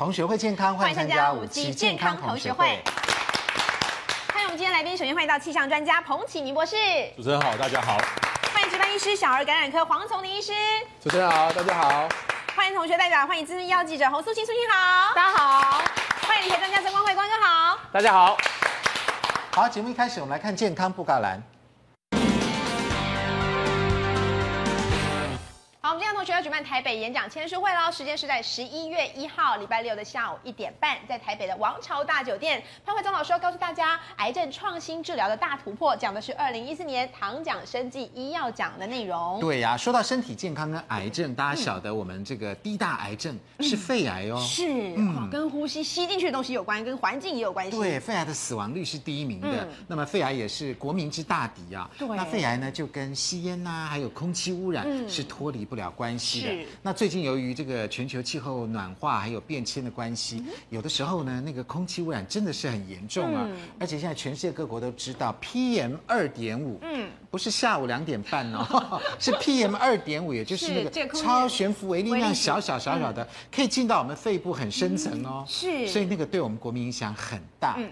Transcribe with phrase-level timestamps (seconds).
[0.00, 2.82] 同学会健康，欢迎参加五期健康同学会。
[4.32, 6.74] 欢迎我们今天来宾，首先欢迎到气象专家彭启明博士。
[7.18, 7.98] 主持人好，大家好。
[8.50, 10.54] 欢迎值班医师小儿感染科黄崇林医师。
[11.02, 12.08] 主持人好，大家好。
[12.56, 15.82] 欢迎同学代表，欢迎资深医药记者洪素清，素卿好，大家好。
[16.22, 18.38] 欢迎理学专家曾光辉，光哥好，大家好。
[19.50, 21.42] 好，节目一开始，我们来看健康布告栏。
[26.20, 32.62] 同学要举办台北演讲签书会喽，时间是在十一月一号礼拜六的下午一点半，在台北的王朝大酒店。
[32.84, 39.40] 潘慧宗老师要告诉大家，癌症创新治疗的大突破，讲的是二零一四年唐奖生技医药奖的内容。
[39.40, 47.78] 对呀、啊，说到身体健康跟癌症，大家晓得我们这个第一大癌症是肺癌哦，是，嗯，跟呼吸吸进去的东西有关，跟环境也有关系。
[47.78, 51.90] 对，肺癌的死亡率是第一名的，嗯、那么肺癌也是国民之大敌啊。
[51.98, 56.48] 对，那肺癌呢，就跟吸烟呐、啊，还有空气污染是脱离不了关系的。
[56.48, 63.48] 是那最近由于这个全球气候暖化还有变迁的关系，有的时候呢，那个空气污染真的是很严重啊。
[63.78, 75.44] 而且现在全世界各国都知道 PM 二点五，嗯，不是下午两点半哦， 是 PM 二点五，也就是那个超悬浮微粒那样小小小小的，可以进到我们肺部很深层哦。
[75.46, 77.76] 是，所以那个对我们国民影响很大。
[77.78, 77.90] 嗯，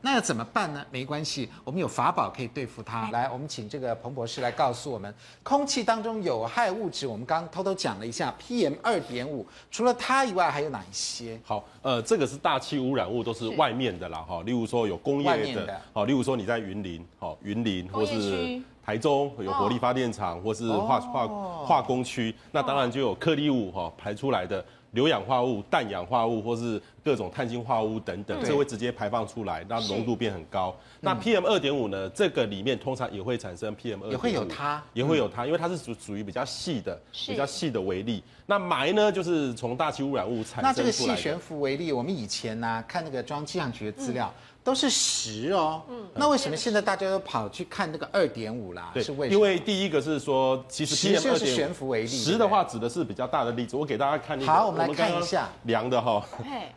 [0.00, 0.84] 那要怎么办呢？
[0.90, 3.10] 没关系，我们有法宝可以对付它。
[3.10, 11.38] 来，我们请这个彭博士来告诉我们，空气当中有害物质，我们刚刚偷偷讲了一下，PM 二点五，除了它以外，还有哪一些？
[11.44, 24.64] 好，呃，这个是大气污染物，都是外面的啦，哈，例如说有工业的，好，例如说你在云林，好，云林或是台中有火力发电厂，或是化化化工区，那当然就有颗粒物哈排出来的。
[24.96, 30.74] 硫氧化物、氮氧化物，或是各种碳氢化物等等，这会直接排放出来，那浓度变很高。
[31.02, 32.08] 那 PM 二点五呢？
[32.08, 38.24] 这个里面通常也会产生 PM 二点五，也会有它，也会有它，因为它是属属于比较细的、比较细的微粒。
[38.46, 40.68] 那霾呢，就是从大气污染物产生出来的。
[40.68, 44.32] 那这个细悬浮微粒，我们以前呢看那个中央气象局的资料。
[44.66, 48.90] 都是十哦，嗯，那为什么现在大家都跑去看那个二点五啦？
[48.92, 49.38] 对，是为什么？
[49.38, 53.76] 因为第一个是说，其实十就是悬浮为例，十的话指的是比较大的粒子。
[53.76, 56.20] 我给大家看一下，好，我们来看一下量的哈。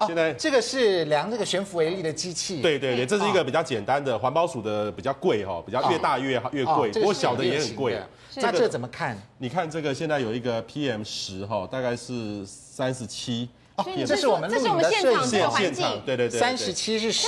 [0.06, 2.62] 现在这个是量这个悬浮为例的机器。
[2.62, 8.00] 对对对，这是一个比较简单的，环保署的比较贵哈，比较越大越越贵，不过小的也很贵。
[8.36, 9.18] 那这怎么看？
[9.40, 13.50] 你看这个现在有一个 PM 十哈，大概是三十七。
[14.06, 17.28] 这是我们录影的摄影的环境，对对对，三十七是十，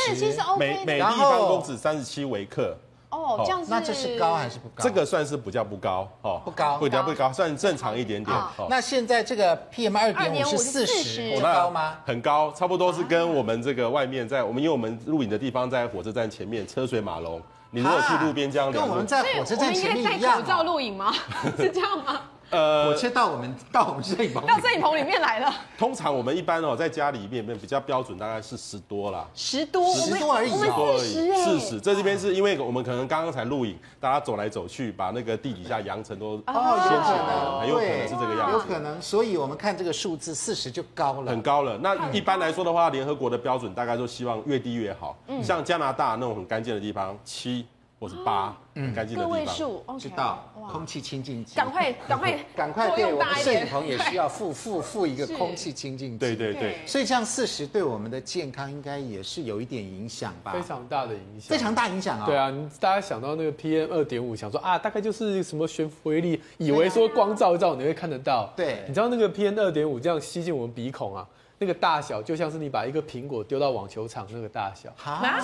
[0.57, 2.77] 每每立方公尺三十七微克。
[3.09, 4.81] 哦，这样子，那这是高还是不高？
[4.81, 8.37] 这个算是比较不高，哦，不高，比较不高，算正常一点点。
[8.69, 11.97] 那现在这个 PM 二点五是四十，高吗？
[12.05, 17.41] 很高，差不多是跟我们这个外面在我们因为我们录影的地方在火车站前面，车水马龙。
[17.69, 20.35] 你如果去路边这样，跟我们在火车站前面一样。
[20.37, 21.13] 戴口罩录影吗？
[21.59, 22.21] 是这样吗？
[22.51, 25.53] 呃，我切到我们到我们摄影棚，到摄影棚里面来了。
[25.77, 31.79] 通常我们一般哦，在家里面比较标准，大概是十多啦，十多，十多而已，十多而已，四十。
[31.79, 39.01] 在这边是因为我们可能刚刚才录影，大家走来走去，把那个地底下扬尘都哦，掀起来了，很有可能是这个样子，有可能。
[39.01, 41.77] 所以我们看这个数字四十就高了，很高了。
[41.77, 45.17] 那一般来说的话，联合国的标准大概都希望越低越好。
[45.41, 47.65] 像加拿大那种很干净的地方，七。
[48.01, 49.29] 或是八，嗯，干净的地方。
[49.29, 50.43] 个位数，知道。
[50.71, 52.89] 空气清净机，赶快， 赶快，赶快！
[52.95, 56.17] 对，我们摄影棚也需要附附附一个空气清净机。
[56.17, 56.77] 对对对。
[56.87, 60.51] 所以这样四十对我们的健康应该也是有一点影响吧？
[60.51, 62.25] 非常大的影响，非常大影响啊！
[62.25, 68.51] 对啊，大家想到那个 PM 二点五，想说啊，大概就是什么悬浮微粒，以为说光照一照你会看得到。
[68.55, 71.27] 对，你知道那个 PM 二点五这样吸进我们鼻孔啊？
[71.61, 74.89] 那个大小就像是你把一个苹果丢到网球场那个大小，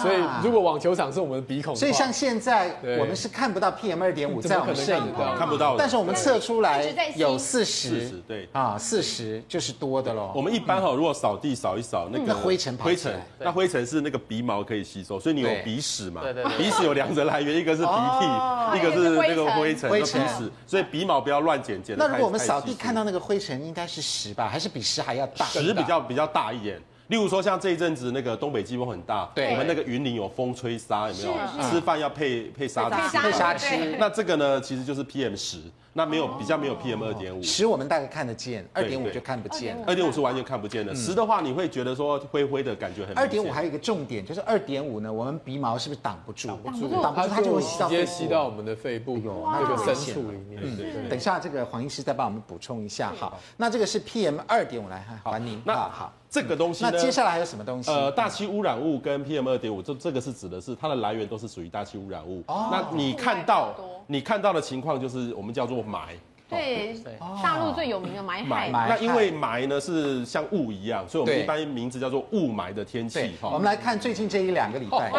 [0.02, 6.84] 所以如果网球场是我们的鼻孔，所以像现在我们是看不到 PM 二点五在我们摄影棚看不到，但是我们测出来
[7.16, 8.50] 有四十，对。
[8.52, 10.32] 啊，四十就是多的喽。
[10.34, 16.24] 我们一般哈，如果扫地扫一扫那个灰尘，灰尘，那灰尘是那个鼻毛可以吸收，所以你有鼻屎嘛？
[16.58, 20.28] 鼻屎有两种来源，一个是鼻涕，一个是那个灰尘，灰尘，
[20.66, 21.96] 所以鼻毛不要乱剪剪。
[21.96, 24.50] 那如果我们扫地看到那个灰尘，应该是十吧？
[24.50, 25.46] 还是比十还要大？
[25.46, 26.07] 十比较。
[26.08, 31.70] 比较大一点，例如说像这一阵子那个东北季风很大，对，我们那个云林有风吹沙，有没有？
[31.70, 33.96] 吃饭要配配沙子，配沙吃。
[33.98, 35.60] 那这个呢，其实就是 PM 十。
[35.94, 39.76] 那没有比较没有 PM 二点五，十我们大概看得见，二点五就看不见。
[39.88, 43.18] 二点五是完全看不见的，十的话你会觉得说灰灰的感觉很。
[43.18, 46.50] 二点五还有一个重点，就是二点五呢，我们鼻毛是不是挡不住？
[46.50, 49.18] 挡不住，挡不住，它就会直接吸到我们的肺部，
[49.52, 50.62] 那个深处里面。
[50.64, 53.12] 嗯，等一下这个黄医师再帮我们补充一下。
[53.18, 55.60] 好，那这个是 PM 二点五来，还您。
[55.66, 57.90] 那好，这个东西那接下来还有什么东西？
[57.90, 62.44] 呃，大气污染物跟 PM 二点五，这这个是指的是它的来源都是属于大气污染物。
[62.48, 62.70] 哦。
[62.72, 63.74] 那你看到
[64.08, 66.10] 你看到的情况就是我们叫做霾。
[66.50, 66.96] 对，
[67.44, 68.70] 大陆最有名的霾害。
[68.70, 73.34] 那因为霾呢是像雾一样，所以我们一般名字叫做雾霾的天气。
[73.42, 75.12] 哈我们来看最近这一两个礼拜，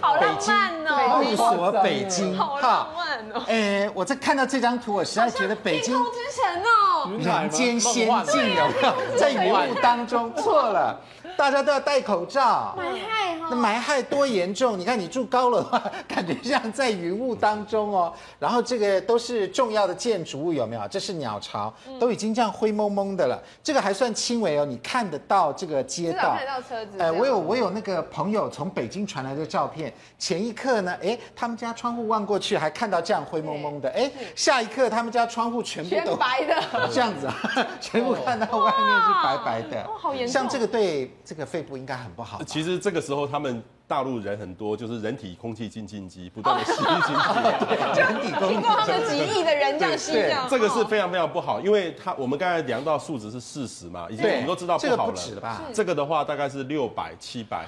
[0.00, 3.44] 好浪漫哦，雾锁北京，好浪漫哦。
[3.48, 9.18] 哎，我在看到这张图，我实在觉得北京天空之城哦，人间仙境有没有？
[9.18, 10.98] 在云雾当中，错了。
[11.36, 14.78] 大家都要戴口罩，霾害哈，那霾害多严重？
[14.78, 18.12] 你看你住高楼的话， 感觉像在云雾当中哦。
[18.38, 20.88] 然后这个都是重要的建筑物，有没有？
[20.88, 23.38] 这是鸟巢，都已经这样灰蒙蒙的了。
[23.62, 26.98] 这个还算轻微哦，你看得到这个街道，看得到车子。
[26.98, 36.54] 哎，我有我有那个朋友从北京传来的照片，前一刻呢，哎，他们家窗户望过去还看到这样灰蒙蒙的，哎，下一刻他们家窗户全部都白的，
[36.90, 37.36] 这样子啊，
[37.80, 40.32] 全部看到外面是白白的，哦，好严重。
[40.32, 41.10] 像这个对。
[41.26, 42.40] 这个肺部应该很不好。
[42.44, 47.12] 其实这个时候他们大陆人很多，就是人体空气清净机不断的吸进去，
[47.66, 48.54] 对，人体空气。
[48.54, 54.96] 经过他们几亿的人这样吸掉，这个是非常非常不好，因为它我们刚才量到数值是四十嘛，已经我们都知道不好了。
[54.96, 55.62] 这个不止了吧？
[55.74, 57.66] 这个的话大概是六百、七百，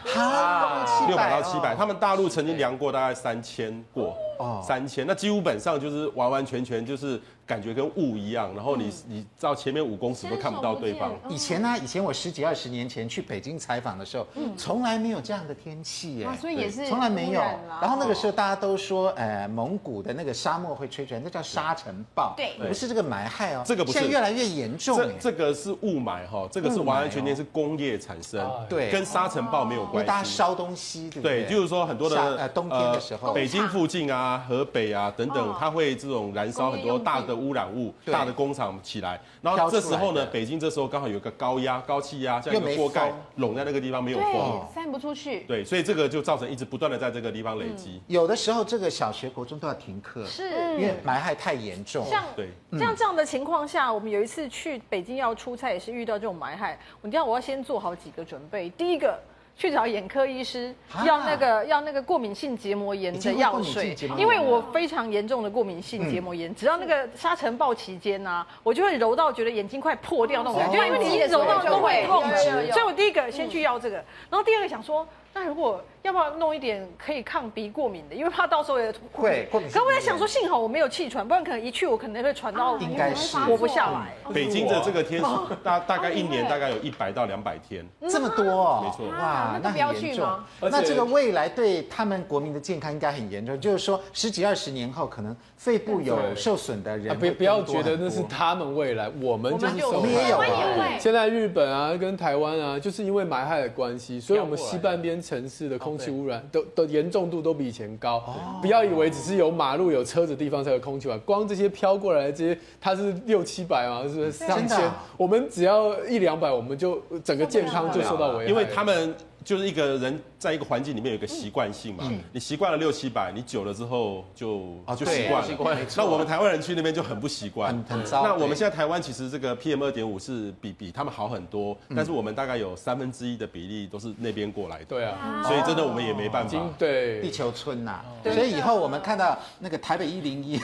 [1.08, 1.74] 六百到七百。
[1.74, 7.20] 他们大陆曾经量过大概三千过，哦，三千，那基本上就是完完全全就是。
[7.48, 11.10] 感觉跟雾一样，然后你你到前面五公尺都看不到对方。
[11.30, 17.40] 以前呢，以前我十几二十年前去北京采访的时候，从来没有这样的天气耶，所以也是从来没有。
[17.80, 23.62] 然后那个时候大家都说，呃，蒙古的那个沙漠会吹出来，那叫沙尘暴，对，不是这个霾害哦。
[23.64, 24.98] 这个不是，现在越来越严重。
[24.98, 29.94] 这这个是雾霾哈，这个是完完全全是工业产生，对，跟沙尘暴没有关系。
[29.94, 31.44] 因为大家烧东西，对不对？
[31.44, 37.94] 对，就是说很多的呃冬天的时候，北京附近啊、河北啊等等，它会这种燃烧很多大的污染物。
[38.06, 45.40] 大的工厂起来，然后这时候呢，北京这时候刚好有一个高压、高气压，像一个锅盖拢在那个地方，没有风，散不出去。
[45.40, 48.00] 对，所以这个就造成一直不断的在这个地方累积。
[48.06, 52.04] 有的时候，这个小学、国中都要停课，是，因为霾害太严重。
[52.06, 52.48] 像对，
[52.78, 56.78] 像这样的情况下，我们有一次去北京要出差，也是遇到这种霾害。
[57.00, 58.70] 我这样，我要先做好几个准备。
[58.70, 59.18] 第一个。
[59.58, 60.72] 去找眼科医师，
[61.04, 72.22] 要那个要那个过敏性结膜炎的药水，因为我非常严重的过敏性结膜炎，只要那个沙尘暴期间呐，我就会揉到觉得眼睛快破掉那种感觉，因为你一揉到都会痛，
[72.70, 73.96] 所以我第一个先去要这个，
[74.30, 75.04] 然后第二个想说。
[75.38, 78.14] 那如果要不要弄一点可以抗鼻过敏的？
[78.14, 79.70] 因为怕到时候也会过敏。
[79.70, 84.14] 可我在想说，幸好我没有气喘，不然可能一去我可能会传到，应该是活不下来。
[84.32, 85.26] 北京的这个天数
[85.62, 89.06] 大大概一年大概有一百到两百天， 这么多，没错。
[89.10, 90.28] 哇，那很严重。
[90.60, 100.98] 那这个未来对他们国民的健康应该很严重，就是说十几二十年后可能肺部有受损的人，不不要觉得那是他们未来，我们就是我们也有啊。
[100.98, 105.18] 现在日本啊跟台湾啊，就是因为埋害的关系，所以我们西半边。
[105.28, 108.22] 城市的空气污染都都严重度都比以前高，
[108.62, 114.32] 不要以为只是有马路有车子的地方才有空气污染，光这些飘过来的这些，它是六七百嘛，是不是？
[114.32, 114.78] 上千？
[115.18, 119.14] 我们只要一两百，我们就整个健康就受到危害，因为他们。
[119.44, 125.86] 就是一个人在一个环境里面有一个习惯性嘛，你习惯了六七百，你久了之后就啊就习惯了。
[125.96, 128.22] 那我们台湾人去那边就很不习惯，很糟。
[128.22, 134.84] 那我们现在台湾其实这个 PM 二点五是比比他们好很多，但是我们大概有三分之一的比例都是那边过来的。
[134.84, 136.58] 对啊，所以真的我们也没办法。
[136.78, 140.60] 对，地球村呐，所以以后我们看到那个台北一零一，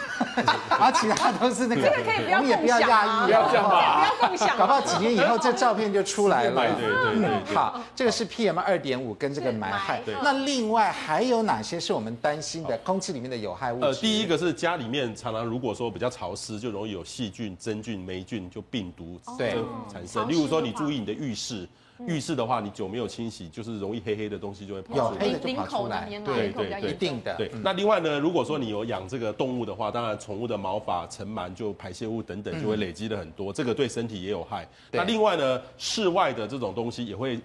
[0.69, 4.57] 然 后其他都是那个，我们也不要讶异，不要这样吧，不要共享。
[4.59, 6.55] 搞不好几年以后这照片就出来了。
[6.55, 10.03] 对对对，好，这个是 PM 二点五跟这个霾害。
[10.23, 13.87] 那另外还有哪些是我们担心的空气里面的有害物质？
[13.87, 19.55] 呃，第一个是家里面常常如果说比较潮湿，就容易有细菌、真菌、霉菌就病毒对
[19.93, 20.29] 产生。
[20.29, 21.69] 例如说你注意你的浴室。
[22.09, 27.37] 浴室的话，你久没有清洗，就是容易黑黑的东西就会跑出来，有黑的就跑出来，对对对，一定的。
[27.37, 34.69] 对，那另外呢，如果说你有养这个动物的话，当然宠物的毛发、尘螨就排泄物等等就会累积的很多，这个对身体也有害。
[34.91, 37.39] 那另外呢，室外的这种东西也会，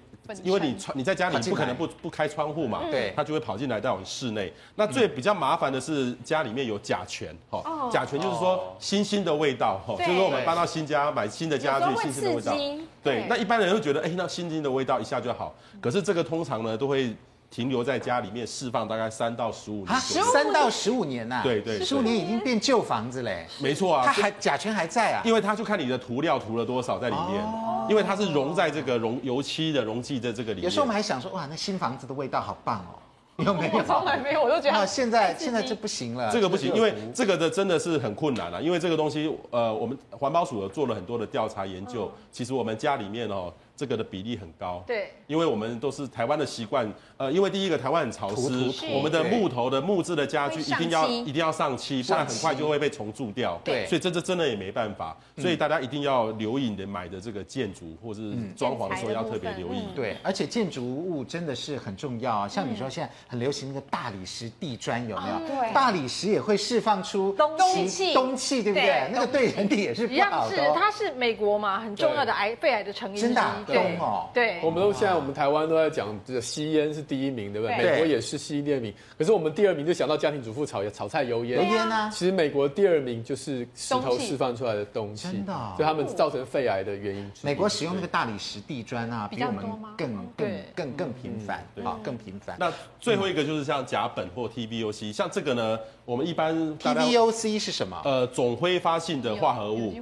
[0.43, 4.51] 因为你窗你在家里不可能不不开窗户嘛，对，它就会跑进来到我们室内。
[4.75, 12.55] 那最比较麻烦的是家里面有甲醛，哈，甲醛就是说新腥的味道，哈，就是说我们搬到新家买新的家具，新鲜的味道。
[13.01, 15.55] 对，那一般人会觉得，哎，那新鲜的味道一下就好。
[15.81, 17.15] 可是这个通常呢，都会
[17.51, 19.99] 停留在家里面释放大概三到十五年。
[19.99, 21.41] 三到十五年呐？
[21.43, 23.47] 对对，十五年已经变旧房子嘞。
[23.59, 25.21] 没错啊，它还甲醛还在啊。
[25.25, 27.43] 因为它就看你的涂料涂了多少在里面，
[27.89, 30.63] 因为它是溶在这个溶油漆的溶剂在这个里面。
[30.63, 32.99] 有时候我们还想说，哇，那新房子的味道好棒哦。
[33.43, 33.81] 有没有？
[33.87, 34.77] 从来没有，我都觉得。
[34.77, 38.61] 啊现在现在这不行了，这个不行，因为这个的真的是很困难了。
[38.61, 43.51] 因为这个东西，呃，我们环保署做了很多的调查研究，其实我们家里面哦。
[43.79, 46.85] 这个的比例很高，对，因为我们都是台湾的习惯，
[47.19, 48.49] 呃，因为第一个台湾很潮湿，
[48.93, 65.39] 我们的木头的木质的家具一定要一定要上漆，不然很快就会被虫蛀掉，对，所以这这真的也没办法，所以大家一定要留意你的买的这个建筑或是装潢的时候要特别留意，对，而且建筑物真的是很重要啊，像你说现在很流行那个大理石地砖，有没有？
[65.45, 69.09] 对，大理石也会释放出东气，东气对不对？
[69.11, 70.55] 那个对人体也是不好的。
[70.55, 73.43] 一样是，它是美国嘛，很重要的癌肺癌的成因真的。
[73.67, 73.97] 对。
[73.99, 77.75] 哦，对，我们都现在我们台湾都在讲这个吸烟是第一名，对不对？
[77.77, 81.57] 美国也是吸第二名，可是我们第二名就想到家庭主妇炒炒菜油烟。
[81.57, 82.09] 油烟呢？
[82.13, 87.31] 其实美国第二名就是石头释放出来的东西，真的，所以他们造成肺癌的原因。
[87.41, 89.65] 美国使用那个大理石地砖啊，比我们
[89.97, 92.55] 更更更更频繁，啊，更频繁。
[92.59, 97.99] 那最后一个就是像甲苯或 TVOC，像这个呢，我们一般 TVOC 是什么？
[98.05, 99.95] 呃，总挥发性的化合物，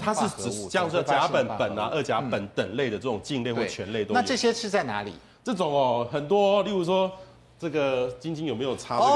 [0.00, 4.20] 它是指像是甲苯、苯啊、二甲苯等类的这种茎类或醛类都有。
[4.20, 5.14] 那这些是在哪里？
[5.50, 7.10] 这种哦，很多，例如说
[7.58, 9.10] 这个晶晶有没有擦这个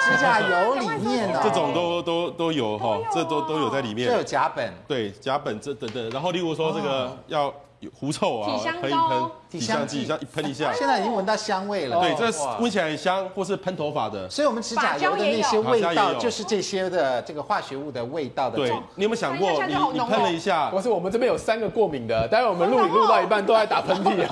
[0.00, 0.46] 指甲油？
[0.46, 4.08] 指甲油里面的这种都都都有哈，这都都有在里面。
[4.08, 6.10] 这有甲苯，对，甲苯这等等。
[6.10, 7.52] 然后例如说这个要。
[7.92, 12.00] 狐臭啊，喷一喷，体香剂，像喷一下，现在已经闻到香味了。
[12.00, 14.28] 对，这闻起来很香，或是喷头发的。
[14.30, 18.56] 所以，我们指甲油的那些味道，就是这些的这个化学物的味道的。
[18.56, 20.70] 对，你有没有想过，你你喷了一下？
[20.70, 24.26] 不是，我们这边有三个过敏的，待会我们录影录到一半都在打喷嚏。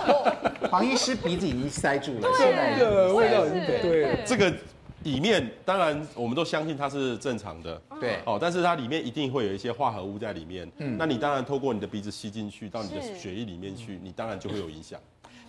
[0.71, 4.53] 黄医师鼻子已经塞住了，现在这个味道已经对这个。
[5.05, 8.19] 里面当然我们都相信它是正常的，对。
[8.27, 14.99] 哦，但是它里面一定会有一些化合物在里面，嗯，那你当然透过你的鼻子吸进去到你的血液里面去，你当然就会有影响。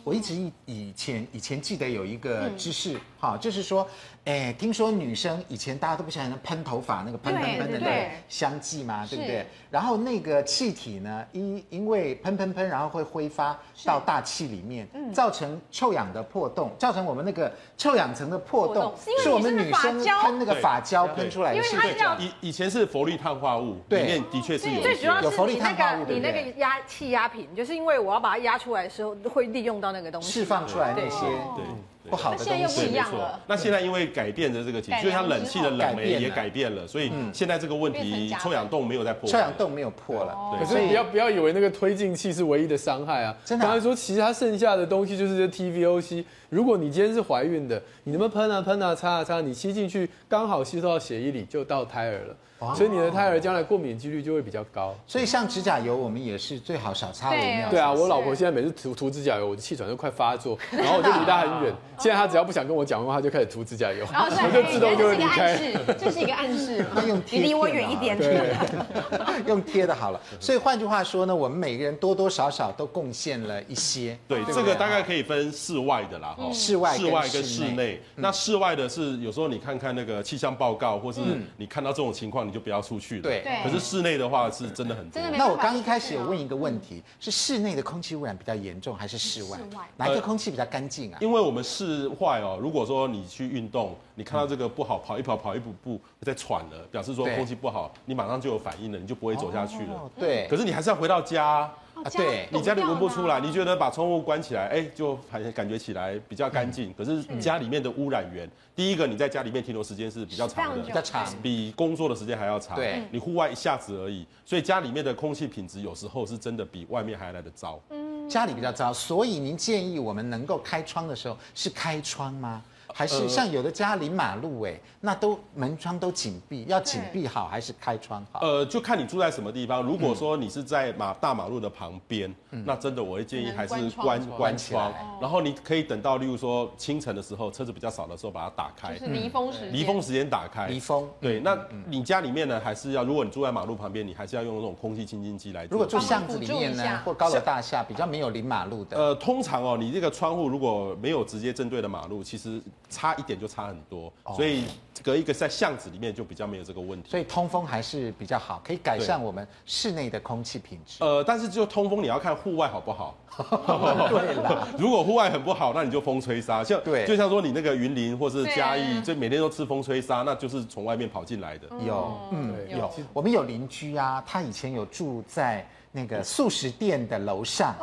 [0.04, 3.88] 我一直以以前以前记得有一个知识，哈，就是说。
[4.26, 9.46] 哎，听说女生以前大家都不喜欢喷头发那个喷喷喷的那个香剂嘛，对不对？
[9.70, 21.58] 然后那个气体呢，因因为喷喷喷，然后会挥发到大气里面，造成臭氧的破洞，造成我们那个臭氧层的破洞，是我们女生喷那个发胶喷出来的。
[21.58, 24.82] 因为它以以前是氟氯碳化物，里面的确是有。
[24.82, 31.28] 最主要是你那个你那个压气压瓶，就是因为我要把它压出来的时候，会利用到那个东西，释放出来那些。
[31.56, 31.64] 对。
[32.10, 33.40] 不好的东西，现在又不一样了。
[33.48, 39.30] 那现在因为改变的这个情况，就像冷气的冷媒也改变了，所以现在这个问题臭氧洞没有再破。
[39.30, 40.36] 臭氧洞没有破了。
[40.60, 43.36] 可是不要不要以为那个推进器是唯一的伤害啊！
[43.44, 46.24] 真的，刚才说其他剩下的东西就是这 TVOC。
[46.50, 49.42] 如果你今天是怀孕的，你能不能喷啊喷啊擦啊擦？
[49.42, 52.36] 你吸进去刚好吸收到血液里，就到胎儿了。
[52.74, 54.96] 所以你的胎儿将来过敏几率就会比较高。
[55.06, 57.70] 所以像指甲油，我们也是最好少擦为妙。
[57.70, 61.74] 对啊，我老婆现在每次涂涂指甲油，我的气喘都快发作， 然后我就离她很远。
[62.00, 65.58] 现在她只要不想跟我讲话，她就开始涂指甲油，我就自动就会离开。
[66.00, 68.16] 这是一个暗示，那用你，离我远一点。
[69.48, 70.20] 用贴的好了。
[70.40, 74.18] 所以换句话说呢，我们每个人多多少少都贡献了一些。
[74.28, 78.02] 对，这个大概可以分室外的啦，哈，室外、室外跟室内。
[78.16, 81.20] 那室外的是有时候你看看那个气象报告，或是
[81.58, 83.22] 你看到这种情况，你就不要出去了。
[83.22, 85.38] 对，可是室内的话是真的很真的。
[85.38, 89.58] 那我刚一开始有问一个问题，是室内的空气污染比较严重，还是室外？
[89.58, 91.18] 室外哪一个空气比较干净啊？
[91.20, 100.10] 因为我们室外哦，如果说你去运动，你看到这个不好，跑一跑，跑一步步在喘了，表示说空气不好，你马上就有反应了，你就不会走下去了。
[100.18, 100.48] 对。
[100.50, 101.70] 可是你还是要回到家。
[102.06, 106.94] 啊，对，你家里闻不出来，你觉得把窗户关起来，哎，就还感觉起来比较干净。
[106.94, 112.76] 可是家里面的污染源，第一个你在家里面停留时间是比较长的，比较长，比工作的时间还要长。
[112.76, 117.82] 对，你户外一下子而已，所以家里面的空气品质有时候是真的比外面还来得糟。
[117.90, 122.62] 嗯，家里比较糟，所以您建议我们能够开窗的时候是开窗吗？
[122.98, 128.40] 还是像有的家临马路哎，那都门窗都紧闭，要紧闭好还是开窗好？
[128.40, 129.84] 呃，就看你住在什么地方。
[129.84, 134.94] 如果说你是在马大马路的旁边，那真的我会建议还是关关窗。
[135.20, 140.68] 然后你可以等到，例如说清晨的时候，车子比较少的时候，把它打开，就是离峰时离峰时间打开。
[140.68, 141.06] 离峰。
[141.20, 145.66] 对，那你家里面呢，还是要，如果你住在马路旁边，你还是要用那种空气清新机来。
[145.66, 152.62] 如果住巷子里面呢，或高楼大厦比较没有临马路的，呃，通常哦，你这个窗户如果没有直接针对的马路，其实。
[152.90, 154.66] 差一点就差很多，所以
[155.04, 157.10] 隔一个在巷子里面就比较没有这个问题。
[157.10, 161.04] 所以通风还是比较好，可以改善我们室内的空气品质。
[161.04, 163.16] 呃，但是就通风你要看户外好不好。
[164.10, 166.64] 对了， 如果户外很不好，那你就风吹沙。
[166.64, 171.68] 像对，就像说你那个云林或是嘉义，就每天都吃风吹沙，那就是从外面跑进来的。
[171.86, 172.90] 有，嗯，有。
[173.12, 175.68] 我们有邻居啊，他以前有住在。
[175.96, 177.74] 那个素食店的楼上，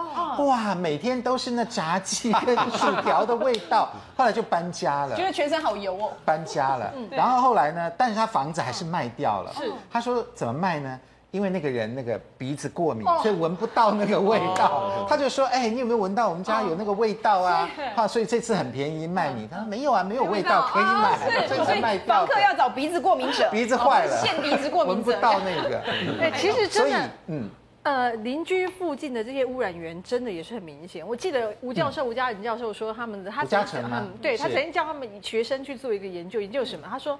[0.46, 3.88] 哇，每天都是那炸鸡跟薯条的味道。
[4.14, 6.12] 后来就搬家了，觉得全身好油哦。
[6.22, 7.90] 搬家了，然后后来呢？
[7.96, 9.50] 但是他房子还是卖掉了。
[9.54, 11.00] 是，他说怎么卖呢？
[11.30, 15.06] 因为那个人那个鼻子过敏，所以闻不到那个味道。
[15.08, 17.66] 他就说：“哎，你有没有闻到我们家有那个味道啊？”
[17.96, 19.48] 好，所以这次很便宜卖你。
[19.50, 25.80] 他说：“没有啊，没有味道，可以买。”所以卖房客要找鼻子过敏者，鼻子坏了，现鼻子过敏者， 闻不到那个。
[26.18, 27.48] 对，其实真的，嗯。
[27.82, 31.06] 呃，邻居附近的这些污染源真的也是很明显。
[31.06, 36.86] 我记得吴教授、吴嘉玲教授说，他们的他曾经对他曾经叫他们学生去做一个研究，研究什么？
[36.88, 37.18] 他说，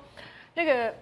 [0.55, 0.95] 那个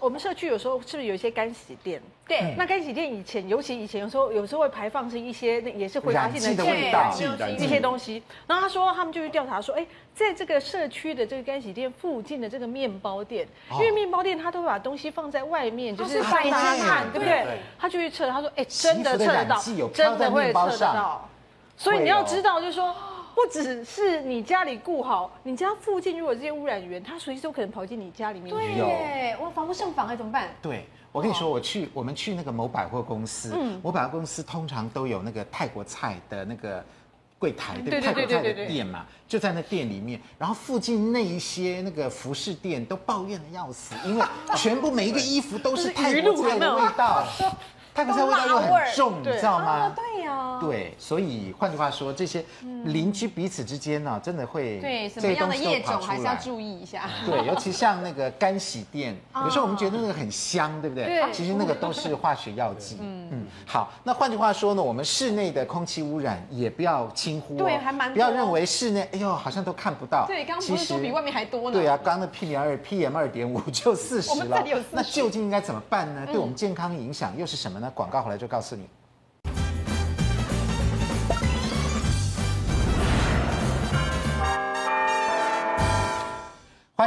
[0.00, 2.02] 我们社区有时候是不是有一些干洗店？
[2.26, 7.14] 对，那干洗店以前，尤其以前有时候有时候会排放是一些那也是挥发性的味道，
[7.56, 8.22] 一些东西。
[8.46, 17.46] 然后他说，他们就去调查说，哎，在这个社区的这个干洗店附近的这个面包店，因为面包店他都会把东西放在外面，就是晒他看，对不对？
[17.78, 19.60] 他就去测，他说，哎，真的测得到，
[19.94, 21.28] 真的会测得到。
[21.76, 22.94] 所以你要知道，就是说，
[23.36, 28.48] 不只是你家里顾好，你家附近如果这些污染源，它随时都可能跑进你家里面。
[28.48, 30.48] 对，我防不胜防哎，怎么办？
[30.62, 30.86] 对。
[31.12, 36.84] 我跟你说，我去我们去那个某百货公司，嗯，某百货公司通常都有那个泰国菜的那个
[37.38, 40.20] 柜台，对，泰国菜的店嘛，就在那店里面。
[40.38, 44.22] 然后附近那一些那个服饰店都抱怨的要死，因为
[44.56, 47.26] 全部每一个衣服都是 泰国菜的味道。
[47.96, 49.90] 泰国菜味道又很重，你知道吗？
[49.96, 50.58] 对呀。
[50.60, 52.44] 对，所以换句话说，这些
[52.84, 57.08] 邻居彼此之间呢，真的会对什么样的业种还是要注意一下。
[57.24, 61.06] 对，尤其像那个干洗店， 有时候我们觉得那个很香，对不对？
[61.06, 61.32] 对。
[61.32, 62.98] 其实那个都是化学药剂。
[63.00, 63.46] 嗯嗯。
[63.64, 67.56] 好，那换句话说呢，我们室内的空气污染也不要轻忽。
[67.56, 68.12] 对，还蛮。
[68.12, 70.26] 不要认为室内，哎呦，好像都看不到。
[70.26, 71.72] 对，刚刚不是说比外面还多呢？
[71.72, 74.62] 对啊，刚刚的 PM 二 PM 二点五就四十了。
[74.90, 76.26] 那究竟应该怎么办呢？
[76.26, 77.85] 对我们健康影响又是什么呢？
[77.86, 78.88] 那广告回来就告诉你。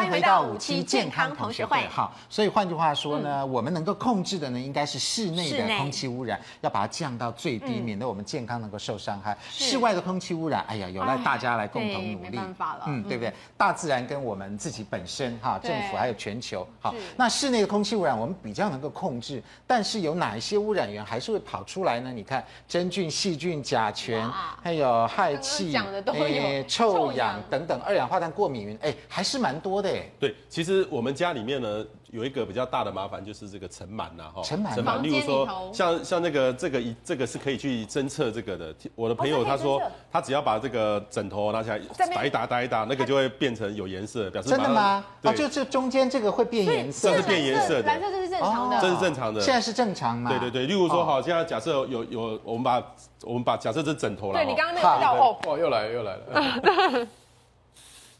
[0.09, 1.87] 迎回到五期健康同学会。
[1.87, 9.37] 好，所以换句话说呢，我们能够控制的呢，应该是室内的空气污染，要把它降到最低，免得我们健康能够受伤害。
[9.49, 12.29] 室外的空气污染，哎呀，有赖大家来共同努力。
[12.29, 13.33] 没办法了，嗯，对不对？
[13.57, 16.67] 大自然跟我们自己本身哈，政府还有全球。
[16.79, 22.11] 好，那室内的空气污染我们比较能够控制，但是有哪一些污染源还是会跑出来呢？
[22.11, 24.31] 你看，真菌、细菌、甲醛，
[24.61, 29.79] 还有氦气、哎、臭氧等等二氧化碳过敏源，哎，还是蛮多。
[30.19, 30.29] 对。
[30.29, 38.73] 对，其实我们家里面呢，有一个比较大的麻烦，就是这个尘螨呐，哈，尘螨，尘螨，例如说像像那个这个一这个是可以去侦测这个的。
[38.95, 39.81] 我的朋友他说，
[40.11, 41.79] 他只要把这个枕头拿起来
[42.13, 45.03] 打一打打一打，那个就会变成有颜色，表示真的吗？
[45.23, 50.29] 啊，就这中间这个会变颜色，这是变颜色的，蓝色这是正常的，这是正常的，现在是正常嘛？
[50.29, 52.83] 对对对，例如说好，现在假设有有我们把
[53.23, 56.23] 我们把假设这枕头了，对你刚刚那个叫哦，哇，又来了又来了，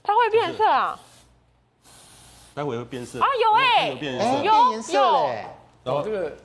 [0.04, 0.98] 它会变色啊。
[2.60, 3.22] 待会会变色。
[3.22, 4.94] 啊，有哎，有变色，有颜色
[5.28, 5.46] 嘞，
[5.82, 6.36] 然后这个。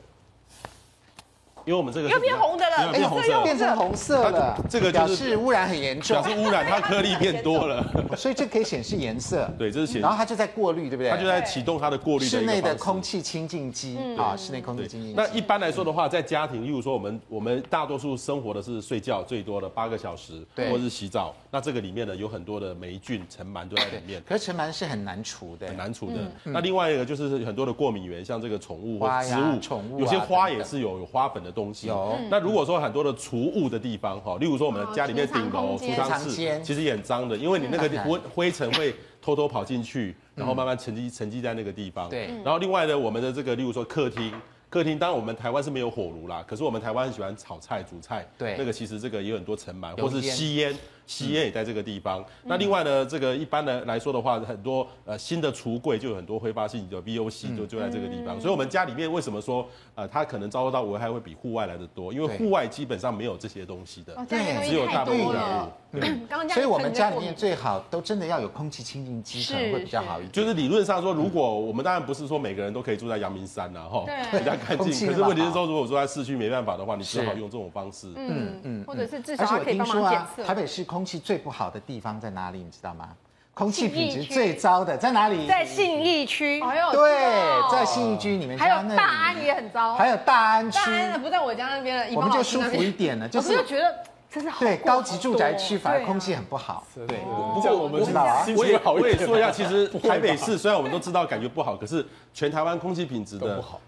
[1.64, 4.57] 因为我们这个又变红的了，变红色，变成红色了。
[4.68, 7.83] 这个表示污染很严重，表示污染它颗粒变多了，
[8.16, 9.50] 所以这可以显示颜色。
[9.59, 10.03] 对，这是显。
[10.03, 11.11] 然后它就在过滤，对不对？
[11.11, 12.24] 它就在启动它的过滤。
[12.24, 15.14] 室内的空气清净机啊，室内空气清净机。
[15.16, 24.22] 那一般来说的话，在家庭，例如说我们我们大多数生活的是睡觉最多的八个小时，或者是洗澡，那这个里面呢有很多的霉菌、尘螨都在里面。
[24.29, 26.16] 可是尘螨是很难除的，很难除的。
[26.44, 31.87] 那另外一个就是很多的过敏源，像这个宠物或植物，宠物有些花也是有有花粉的东西。
[31.87, 32.19] 有。
[32.29, 42.11] 那如果说很多的除物的地方哈，例如说我们的家里面顶楼、储藏室，其实也很脏的，因为你那个灰灰尘会偷偷跑进去，然后慢慢沉积沉积在那个地方。
[42.11, 42.27] 对。
[42.45, 44.33] 然后另外呢，我们的这个例如说客厅，
[44.69, 48.27] 客厅当然我们台湾是没有火炉啦，可是我们台湾很喜欢炒菜煮菜。
[48.37, 48.57] 对。
[48.59, 50.77] 那个其实这个也有很多尘螨，或是吸烟。
[51.07, 52.21] 吸烟也在这个地方。
[52.21, 58.38] 嗯、那另外呢，这个一般的来说的话，很多呃新的橱柜就有很多挥发性的 VOC 就就在这个地方。
[58.38, 62.12] 嗯、所以，我们家里面为什么说呃它可能遭受到危害会比户外来的多？
[62.12, 70.33] 因为户外基本上没有这些东西的，对，只有大部分所以我们家里面最好都真的要有空气清净机，可能会比较好一点。
[70.33, 75.09] 就是理论上说，如果我们当然不是说每个人都可以住在阳明山呐，哈，比较干净。
[75.09, 78.09] 可是问题是说，如果说在市区没办法的话，你只好用这种方式。
[78.17, 80.43] 嗯嗯，或者是至少可以帮忙检测。
[80.43, 82.59] 台北市空气最不好的地方在哪里？
[82.59, 83.09] 你知道吗？
[83.53, 85.45] 空气品质最糟的在哪里？
[85.49, 86.61] 在信义区。
[86.93, 88.57] 对，在信义区里面。
[88.57, 89.97] 还有大安也很糟。
[89.97, 90.79] 还有大安区。
[90.79, 93.29] 大安不在我家那边了，我们就舒服一点了。
[93.29, 93.93] 就是觉得
[94.31, 94.61] 真是好。
[94.61, 96.85] 对，高级住宅区反而空气很不好。
[96.95, 97.19] 对，
[97.55, 103.81] 不过我们知道啊，我也我也说一下，其实 台北市虽然我们都知道感觉不好，可是全台湾空气品质的不好。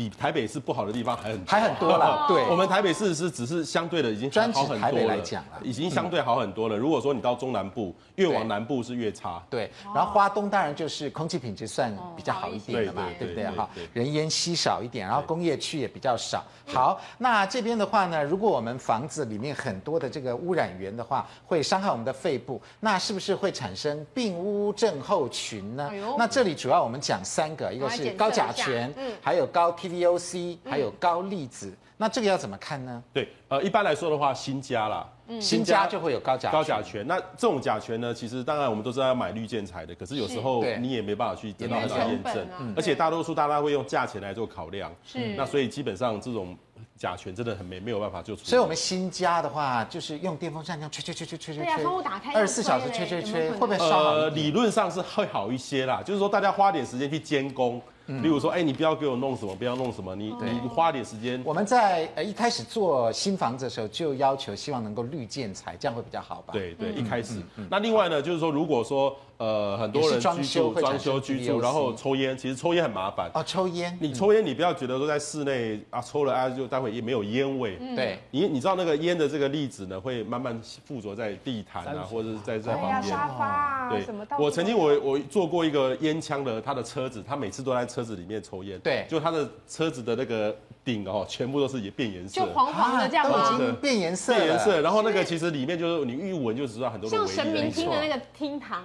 [0.00, 2.24] 比台北市不好的地方还很还很多了。
[2.26, 6.76] 对，我们台北市是只是相对的已经专指台北来讲了，已经相对好很多了。
[6.78, 9.42] 如果说你到中南部，越往南部是越差。
[9.50, 13.46] 对，然后花东当然就是空气品质算比较好一点的嘛，对不对？
[13.50, 16.42] 哈，人烟稀少一点，然后工业区也比较少。
[16.64, 25.90] 好，那这边的话呢，如果我们房子里面很多的这个污染源的话，会伤害我们的肺部，那是不是会产生病污症候群呢？
[26.16, 33.02] 那这里主要我们讲三个，一个是高甲醛，嗯，还有高 T VOC，还有高粒子，那这个要怎么看呢？
[33.12, 35.06] 对，呃，一般来说的话，新家啦，
[35.40, 37.06] 新家就会有高甲高甲醛。
[37.06, 45.34] 那这种甲醛呢，其实当然我们都知道要买绿建材的，可是有时候你也没办法去得到很多验证，而且大多数大家会用价钱来做考量，是。
[45.34, 46.56] 那所以基本上这种
[46.96, 48.44] 甲醛真的很没没有办法就除。
[48.44, 53.86] 所以我们新家的话，就是用电风扇这样吹吹吹吹吹吹，对啊，窗户打开，二十四小时吹吹吹，会不会烧？
[53.86, 57.80] 呃，理论上是会好一些啦，就是说大家花点时间去监工。
[58.22, 61.40] 例如说，哎，你不要给我弄什么，不要弄什么，你你花点时间。
[61.44, 66.52] 我们在呃一开始做新房子的时候，就要求希望能够绿建材，这样会比较好吧？
[66.52, 67.40] 对对，一开始。
[67.68, 73.30] 那另外呢，就是说，如果说呃很多人居住装修居住，然后抽烟，其实抽烟很麻烦。
[73.32, 73.96] 哦，抽烟。
[73.98, 77.78] 你抽烟，你不要觉得说在室内啊抽了啊就待会也没有烟味。
[77.96, 78.18] 对。
[78.30, 83.02] 你你知道那个烟的这个粒子呢，会慢慢附着在地毯啊，或者是在在旁边。
[83.02, 84.04] 沙发啊，对。
[84.38, 88.78] 我曾经我我坐过一个烟枪的，他的车子，他每次都在车子里面抽烟。
[88.80, 93.54] 对，就他的车子的那个顶哦，全部都是也变颜色，就黄黄的这样吗？
[93.54, 94.82] 已经变颜色，变颜色。
[94.82, 98.84] 然后那个其实里面就是你一闻就知道很多像神明厅的那个厅堂，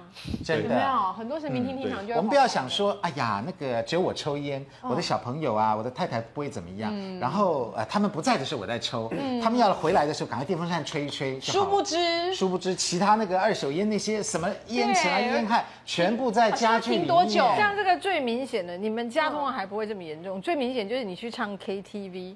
[0.54, 2.06] 有没有很多神明听听堂？
[2.06, 6.92] 就我们不要想说，哎呀，那个只有我抽烟，我的小朋友啊，我的太太不会怎么样。
[7.18, 9.10] 然后呃，他们不在的时候我在抽，
[9.42, 11.40] 他们要回来的时候赶快电风扇吹一吹。
[11.40, 17.06] 殊不知，殊不知其他那个二手烟那些什么烟尘啊烟害，全部在家具里面。
[17.06, 17.44] 多久？
[17.56, 20.40] 像这个最明显的，你们家通常还不会这么严重。
[20.40, 22.34] 最明显就是你去唱 KTV。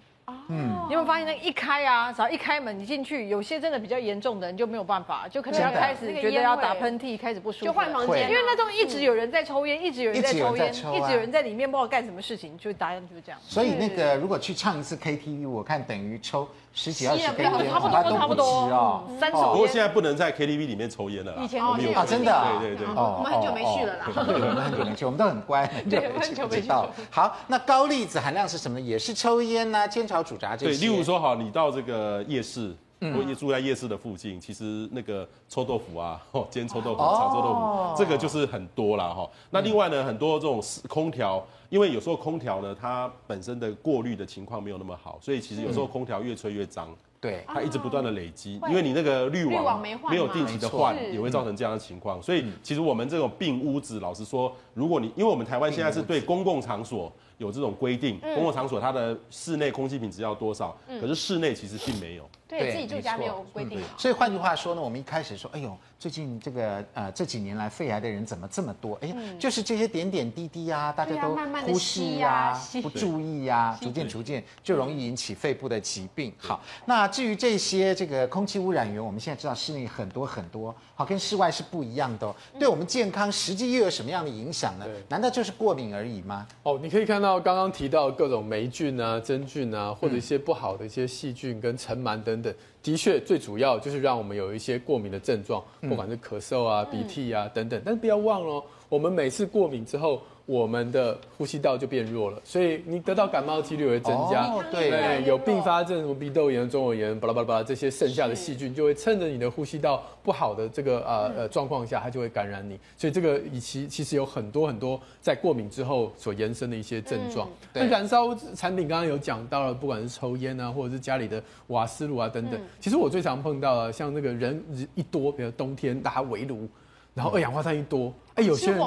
[0.50, 8.28] 嗯，你有没有发现那个一开啊，只要一开门，你进去，有些真的比较严重的人就没有办法，就可能要开始觉得要打喷嚏，开始不舒服，就换房间。
[8.28, 13.40] 因为那种一直有人在抽烟，一直有人在抽烟，一直有人在里面不知道干什么事情，就答案就是这样。
[13.42, 19.04] 所以那个如果去唱一次 KTV，我看等于抽十几二十根烟，差不多差不多哦。
[19.18, 19.52] 三手。
[19.52, 21.34] 不过现在不能在 KTV 里面抽烟了。
[21.40, 22.86] 以前啊，真的，对对对。
[22.88, 24.06] 我们很久没去了啦。
[24.26, 25.88] 对，我们很久没去，我们都很乖，很
[26.34, 26.70] 久没去。
[27.10, 28.80] 好，那高粒子含量是什么呢？
[28.80, 30.78] 也是抽烟呐、煎炒煮炸这些。
[30.78, 39.28] 对，例如说哈，你到这个夜市，或者住在夜市的附近，其实那个臭豆腐啊，煎臭豆腐、炒臭豆腐，这个就是很多啦哈。
[39.50, 46.88] 那另外呢，很多这种空调，因为有时候空调呢，它本身的过滤的情况没有那么好，所以其实有时候空调越吹越脏。
[47.20, 52.20] 对，它一直不断的累积，因为你那个滤网没有定期的换，也会造成这样的情况。
[52.22, 62.26] 所以其实我们这种病屋子，老实说，如果你因为我们台湾现在是对公共场所有这种规定，公共场所它的室内空气品质要多少，可是室内其实并没有。
[62.58, 63.80] 对自己住家没有规定。
[63.96, 68.98] 所以换句话说呢，我们一开始说，哎呦，最近这个呃这几年来肺癌的人怎么这么多？
[69.02, 71.36] 哎呀，就是这些点点滴滴啊，大家都
[71.66, 76.32] 忽视呀，不注意呀，逐渐逐渐就容易引起肺部的疾病。
[76.38, 77.06] 好，那。
[77.10, 82.34] 至于这些这个空气污染源，我们现在知道室内很多很多，好，跟室外是不一样的哦。
[82.58, 84.86] 对我们健康实际又有什么样的影响呢？
[85.08, 86.46] 难道就是过敏而已吗？
[86.62, 97.80] 哦，你可以看到刚刚提到各种霉菌啊、真菌啊，或者一些不好的一些细菌跟尘螨等等，的确最主要就是让我们有一些过敏的症状，不管是咳嗽啊、鼻涕啊等等。
[97.84, 100.20] 但是不要忘了，我们每次过敏之后。
[100.46, 104.46] 我们的呼吸道就变弱了，所以你得到感冒的几率会增加。
[104.46, 112.76] 哦、对，对，有并发症，什么鼻窦炎、中耳炎，巴拉巴拉巴拉，这些剩下的细菌就会趁着你的呼吸道不好的这个呃呃状况下，它就会感染你。
[112.96, 117.48] 所以这个以其其实有很多很多在过敏之后所延伸的一些症状。
[117.72, 122.58] 那、嗯、燃烧产品刚刚有讲到了，不管是抽烟啊，或者是家里的瓦斯炉啊等等。
[122.60, 124.60] 嗯、其实我最常碰到的，像那个人
[124.96, 126.68] 一多，比如冬天大家围炉，
[127.14, 128.12] 然后二氧化碳一多。
[128.34, 128.80] 哎，有些人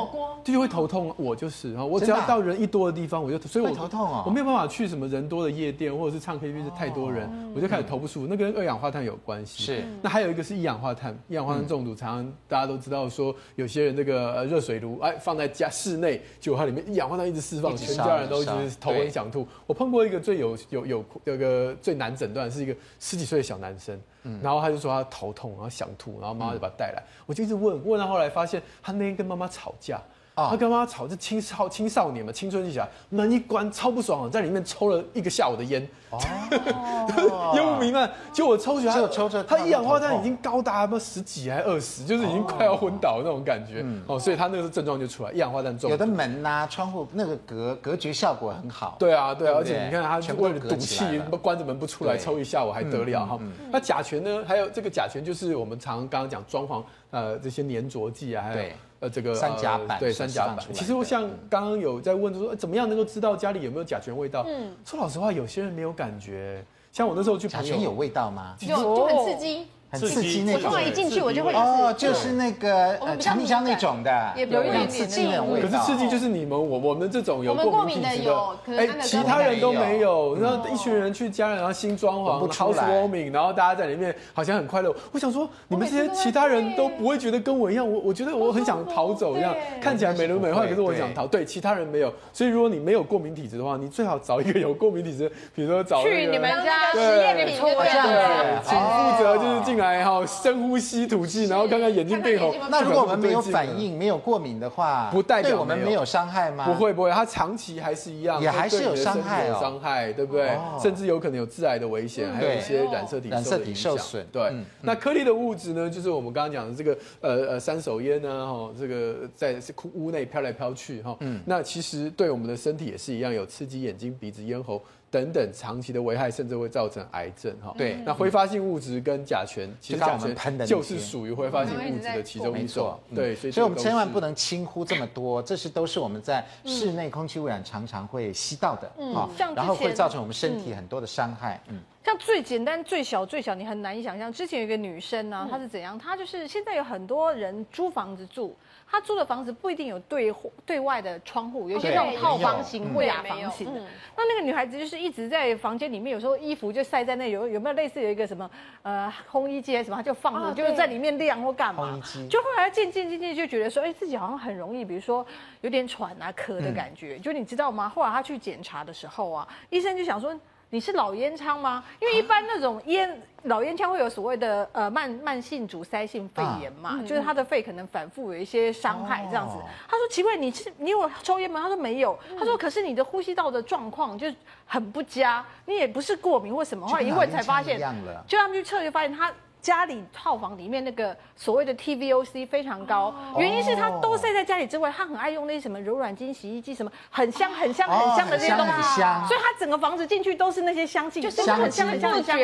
[0.43, 9.63] 就会头痛，我就是，然后我只要到人一多的地方，我就，所以我头痛啊，我没有办法去什么人多的夜店，或者是唱 KTV 是太多人，我就开始头不舒服，那跟二氧化碳有关系。
[9.63, 19.47] 是，那还有一个是一氧化碳，一氧化碳中毒，常常大家都知道说，有些人这个热水炉哎放在家室内，结果它里面一氧化碳一直释放，全家人都就是头昏想吐。
[19.67, 23.99] 我碰过一个最有有有有个最难诊断，是一个十几岁的小男生，
[24.41, 29.99] 然后他就说他头痛，然后想吐，然后妈妈就把他带来，我就一直问问到后来发现他那天跟妈妈吵架。
[30.35, 45.91] 他跟妈妈吵，就青少青少年嘛，青春期小孩，门一关超不爽，在里面抽了一个下午的烟，哦，烟雾弥漫，就我抽起来，抽着，他一氧化碳已经高达什么十几还二十，就是已经快要昏倒那种感觉，哦，所以他那个症状就出来，一氧化碳中。
[45.91, 48.95] 有的门呐、窗户那个隔隔绝效果很好。
[48.97, 53.39] 对啊，对啊，而且你看他为了堵气，关着门不出来，抽一下午还得了哈。
[53.71, 54.43] 那甲醛呢？
[54.47, 58.69] 还有这个甲醛就是我们常刚刚讲装潢呃这些粘着剂啊，还有。
[59.03, 60.65] 呃，这个三甲板，对三甲板。
[60.71, 64.45] 其实我像刚刚有在问说，怎么样能够知道家里有没有甲醛味道？
[64.47, 66.63] 嗯，说老实话，有些人没有感觉。
[66.93, 68.55] 像我那时候去，甲醛有味道吗？
[68.61, 69.67] 有，就很刺激。
[69.93, 75.69] 很刺激那种，我一进去我就会哦，就是那个呃强力胶那种的，也有一点刺激的味道。
[75.69, 80.35] 可是刺激就是你们我我们这种有过敏体质的，哎，其他人都没有。
[80.37, 84.93] 然后一群人去家，然后新装潢，house warming，然后大家在里面好像很快乐。
[85.11, 91.27] 我想说，你们这些其他人都不会觉得跟我一样，我我觉得我很想逃走一样，看起来美轮美奂，可是我想逃。
[91.27, 100.63] 对，其他人没有，所以如果你没有过敏体质的话，你最好找一个有过敏体质，比如说找去你们家实验品，对，请负责就是进来哈深。
[100.63, 102.55] 呼吸吐气，然后看看眼睛变红。
[102.69, 106.65] 那如果我们没有反应、没有过敏的话，不代表我们没有伤害吗？
[106.65, 110.57] 不会，不会，它长期还是一样，也还是有伤害，有伤害，对不对？
[110.81, 114.25] 甚至有可能有致癌的危险，还有一些染色体染色体受损。
[114.31, 115.89] 对，那颗粒的物质呢？
[115.89, 119.55] 就是我们刚刚讲的这个呃呃三手烟呢，哈，这个在
[119.93, 121.17] 屋内飘来飘去哈。
[121.19, 124.81] 嗯，那其实对我们的身体也是一样，有刺激眼睛、鼻子、咽喉。
[125.13, 127.71] 等等长期的危害，甚至会造成癌症哈。
[127.77, 132.99] 对，那挥发性物质跟甲醛，其实甲醛就是属于挥发性物质的其中一种。
[133.13, 141.61] 对，所以，所以我们千万不能轻忽这么多，这些都是我们在室内空气污染常常会吸到的啊，然后会造成我们身体很多的伤害。
[141.67, 144.33] 嗯，像最简单、最小、最小，你很难以想象。
[144.33, 145.95] 之前有一个女生呢，她是怎样？
[145.99, 148.55] 她就是现在有很多人租房子住。
[148.93, 150.31] 他租的房子不一定有对
[150.67, 153.81] 对外的窗户，有些那种套房型、会雅房型的。
[154.15, 158.47] 那那个女孩子就是一直在房间里面，有时候衣服就晒在那，有有没有类似有一个什么
[158.83, 161.99] 呃烘衣机还是什么，她就放着，就是在里面晾或干嘛。
[162.29, 165.25] 就后来渐渐渐渐就觉得说，哎，自己好像很容易，比如说
[165.61, 167.17] 有点喘啊、咳的感觉。
[167.17, 167.89] 就你知道吗？
[167.89, 170.39] 后来她去检查的时候啊，医生就想说。
[170.73, 171.83] 你是老烟枪吗？
[171.99, 179.55] 因为一般那种烟老烟枪会有所谓的呃慢慢性阻塞性肺炎嘛，就是他的肺可能反复有一些伤害这样子。
[179.87, 181.61] 他说奇怪，你是你有抽烟吗？
[181.61, 182.17] 他说没有。
[182.39, 184.25] 他说可是你的呼吸道的状况就
[184.65, 187.79] 很不佳，你也不是过敏或什么，后来一问才发现，
[188.27, 189.31] 就他们去测就发现他。
[189.63, 202.37] 家里套房里面那个所谓的 TVOC 非常高，原因是他都晒在家里之外，他很爱用那些什么柔软巾、洗衣机什么，很香很香很香的这些东西，所以他整个房子进去都是那些香气，就是很香很香很香，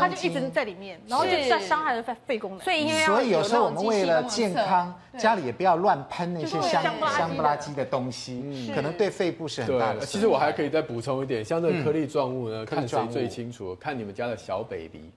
[0.00, 2.60] 他就一直在里面，然后就在伤害了肺肺功能。
[2.60, 10.00] 所以所以有时候我们为了健康，家里也不要乱喷那些香香不拉几的东西，可能对肺部是很大的。
[10.00, 15.12] 其实我还可以再补充一点，像这个颗粒状物呢，看谁最清楚，看你们家的小 baby。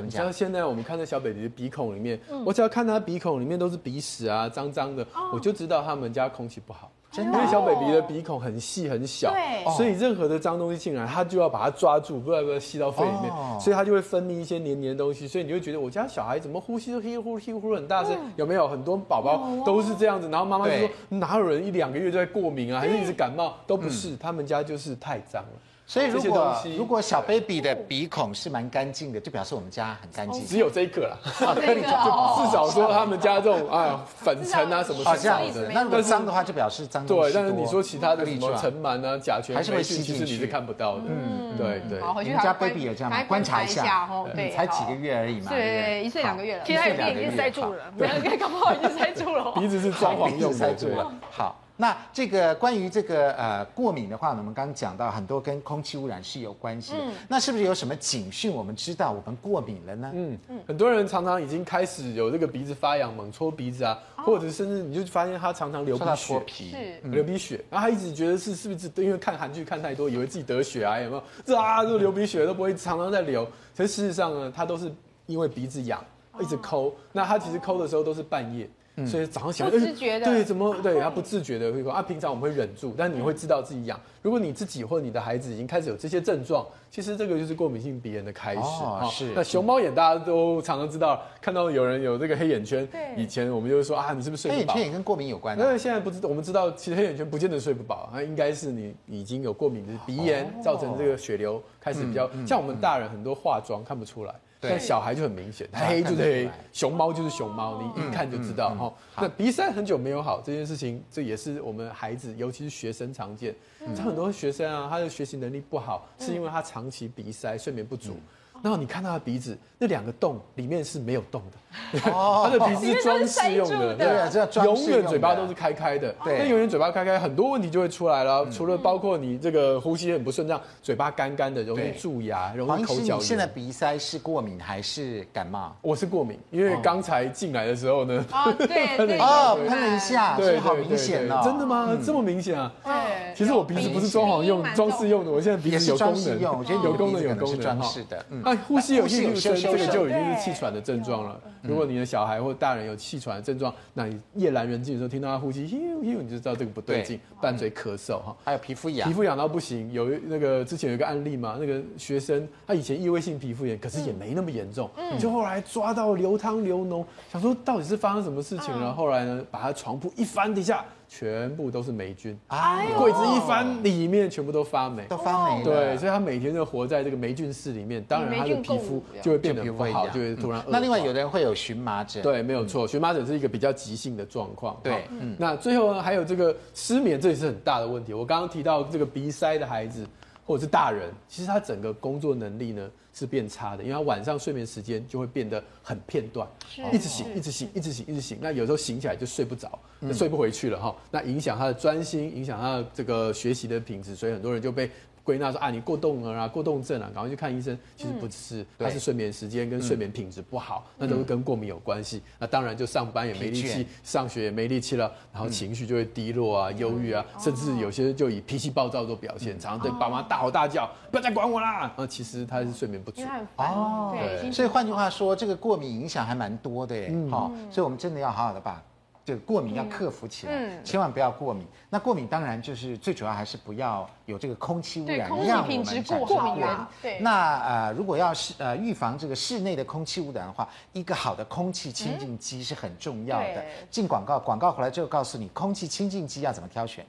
[0.00, 6.90] 你知道现在我们看到小 baby 的鼻孔里面，我只要看他鼻孔里面都是鼻屎啊，脏脏的，我就知道他们家空气不好。
[7.12, 9.32] 真的，因为小 baby 的鼻孔很细很小，
[9.76, 18.66] 所以任何的脏东西进来，他就要把它抓住，不然不然吸到肺里面，所以他就会分泌一些黏黏的东西，所以你会觉得我家小孩怎么呼吸都呼呼呼呼很大声，有没有？
[18.68, 23.54] 很多宝宝都是这样子，然后妈妈就说哪有人一两个月就在过敏啊，还是一直感冒？
[23.66, 25.48] 都不是，他们家就是太脏了。
[25.88, 30.44] 所以如果如果小 baby 的鼻孔是蛮干净的，就表示我们家很干净。
[30.44, 31.16] 只有这一个啦，
[31.54, 35.70] 颗粒状，至少说他们家这种啊粉尘啊什么是这样的。
[35.72, 37.06] 那如果脏的话，就表示脏。
[37.06, 41.04] 对，但是你说其他的什么尘螨啊、甲醛还是会吸进去，你是看不到的。
[41.06, 42.00] 嗯，对对。
[42.00, 43.22] 我们家 baby 也这样吗？
[43.28, 45.50] 观察一下，对，才几个月而已嘛。
[45.50, 47.92] 对，一岁两个月了，其他已经塞住了，
[48.40, 49.52] 搞不好已经塞住了。
[49.52, 51.12] 鼻子是装潢用 塞住了。
[51.30, 51.56] 好。
[51.78, 56.98] 那这个关于这个呃过敏的话呢，我们刚刚讲到很多跟空气污染是有关系的。
[57.00, 60.10] 嗯，那是不是有什么警讯我们知道我们过敏了呢？
[60.14, 67.08] 嗯嗯，很多人常常已经开始有这个鼻子发痒、猛搓鼻子啊，或者甚至你就发现他常常流鼻血，是。
[67.08, 71.22] 流鼻血，然后他一直觉得是是不是因为看韩剧看太多，以为自己得血癌有没有？
[71.44, 74.90] 这啊，就流鼻血都不会常常在流，其实事实上呢，他都是
[75.26, 76.02] 因为鼻子痒
[76.40, 78.66] 一直抠，那他其实抠的时候都是半夜。
[79.04, 82.00] 所以早上起来，不自觉的，对，怎么对他不自觉的会说啊？
[82.00, 84.00] 平常我们会忍住，但你会知道自己痒。
[84.22, 89.04] 如果你自己或你的孩子已经开始有这些症状，其实这个就是过敏性鼻炎的开始啊。
[89.10, 89.32] 是。
[89.34, 94.74] 那熊猫眼大家都常常知道，看到有人有这个黑眼圈，对以前我们就会说啊，你是不是睡不饱？
[94.74, 95.56] 黑眼圈也跟过敏有关。
[95.58, 102.30] 那现在不知道，我们知道其实黑眼圈不见得睡不饱，那应该是你已经有过敏的鼻炎造成这个血流开始比较。
[102.46, 104.34] 像我们大人很多化妆看不出来。
[104.70, 108.92] 但小孩就很明显，黑就是黑，熊猫就是熊猫，你一看就知道哈。
[109.16, 113.54] 那鼻塞很久没有好这件事情，这也是我们孩子，尤其是学生常见。
[113.94, 118.16] 像很多学生啊，他的学习能力不好，是因为他长期鼻塞、睡眠不足。
[118.62, 128.46] 然后你看他的鼻子，那两个洞里面是没有洞的， 他的鼻子是装饰用的，对，永远嘴巴都是开开的，对，那永远嘴巴开开，很多问题就会出来了。
[128.50, 133.20] 除了包括你这个呼吸很不顺畅，嘴巴干干的，容易蛀牙，容易口角炎。
[133.20, 135.76] 现在鼻塞是过敏还是感冒？
[135.82, 138.24] 我是过敏，因为刚才进来的时候呢，
[138.58, 141.42] 对， 哦，喷了一下，对，好明显哦。
[141.44, 141.96] 真的吗？
[142.04, 142.72] 这么明显啊？
[142.84, 148.42] 对，其实我鼻子不是装潢用、装饰用的，我现在鼻子有功能，我觉得有功能，有功能，装饰的，嗯。
[148.54, 151.40] 呼吸有气有声，这个就已经是气喘的症状了。
[151.62, 158.36] 如果你的小孩或大人有气喘的症状，那你夜阑人静的时候听到他呼吸，咻咻，你就知道这个不对劲，伴随咳嗽哈。
[158.44, 159.92] 还有皮肤痒，皮肤痒到不行。
[159.92, 168.92] 有那个之前有一个案例嘛，那个学生他以前异位性皮肤炎，可是也没那么严重，你就后来抓到流汤流脓，想说到底是发生什么事情了。
[168.92, 170.84] 后来呢，把他床铺一翻底下。
[171.18, 175.64] 全部都是霉菌，哎，柜子一翻，里面全部都发霉，都发霉。
[175.64, 180.62] 对，所以他每天就活在这个霉菌室里面，当然他的皮肤就会变得不好，就会突然。
[180.68, 184.78] 那另外有的人会有荨麻疹，对，没有错，荨麻疹是一个比较急性的状况。
[184.82, 185.34] 对，嗯。
[185.38, 188.12] 那最后呢，还有这个失眠，这也是很大的问题。
[188.12, 190.06] 我刚刚提到这个鼻塞的孩子
[190.46, 196.48] 或者是大人，其实他整个工作能力呢，是变差的，因为他晚上睡眠时间就会变得很片段，
[196.92, 198.38] 一直醒，一直醒，一直醒，一直醒。
[198.40, 200.94] 那有时候醒起来就睡不着，就睡不回去了哈。
[201.10, 204.90] 那影响他的专心，影响他的这个学习的品质，所以很多人就被。
[205.26, 207.76] 归纳说啊，你过动儿啊，过动症啊，赶快去看医生。
[207.96, 212.22] 其实不是，他是睡眠时间跟睡眠品质不好，那都是跟过敏有关系。
[212.38, 221.92] 那当然就上班也没力气，上学也没力气了，然后情绪就会低落啊，忧郁啊，甚至有些就以脾气暴躁做表现，常常对爸妈大吼大叫，不要再管我啦。
[221.96, 223.22] 那其实他是睡眠不足。
[223.56, 224.52] 哦，对。
[224.52, 227.12] 所以换句话说，这个过敏影响还蛮多的耶。
[227.28, 228.80] 好，所以我们真的要好好的把。
[229.26, 231.66] 这个过敏要克服起来，嗯、千万不要过敏。
[231.90, 236.86] 那过敏当然就是最主要还是不要有这个空气污染，让你们过敏源。
[237.02, 237.18] 对。
[237.18, 243.64] 那呃，如果要是呃预防这个室内的空气污染的话，一个好的空气清净机是很重要的。
[243.90, 247.04] 进广告，广告回来之后告诉你，空气清净机要怎么挑选。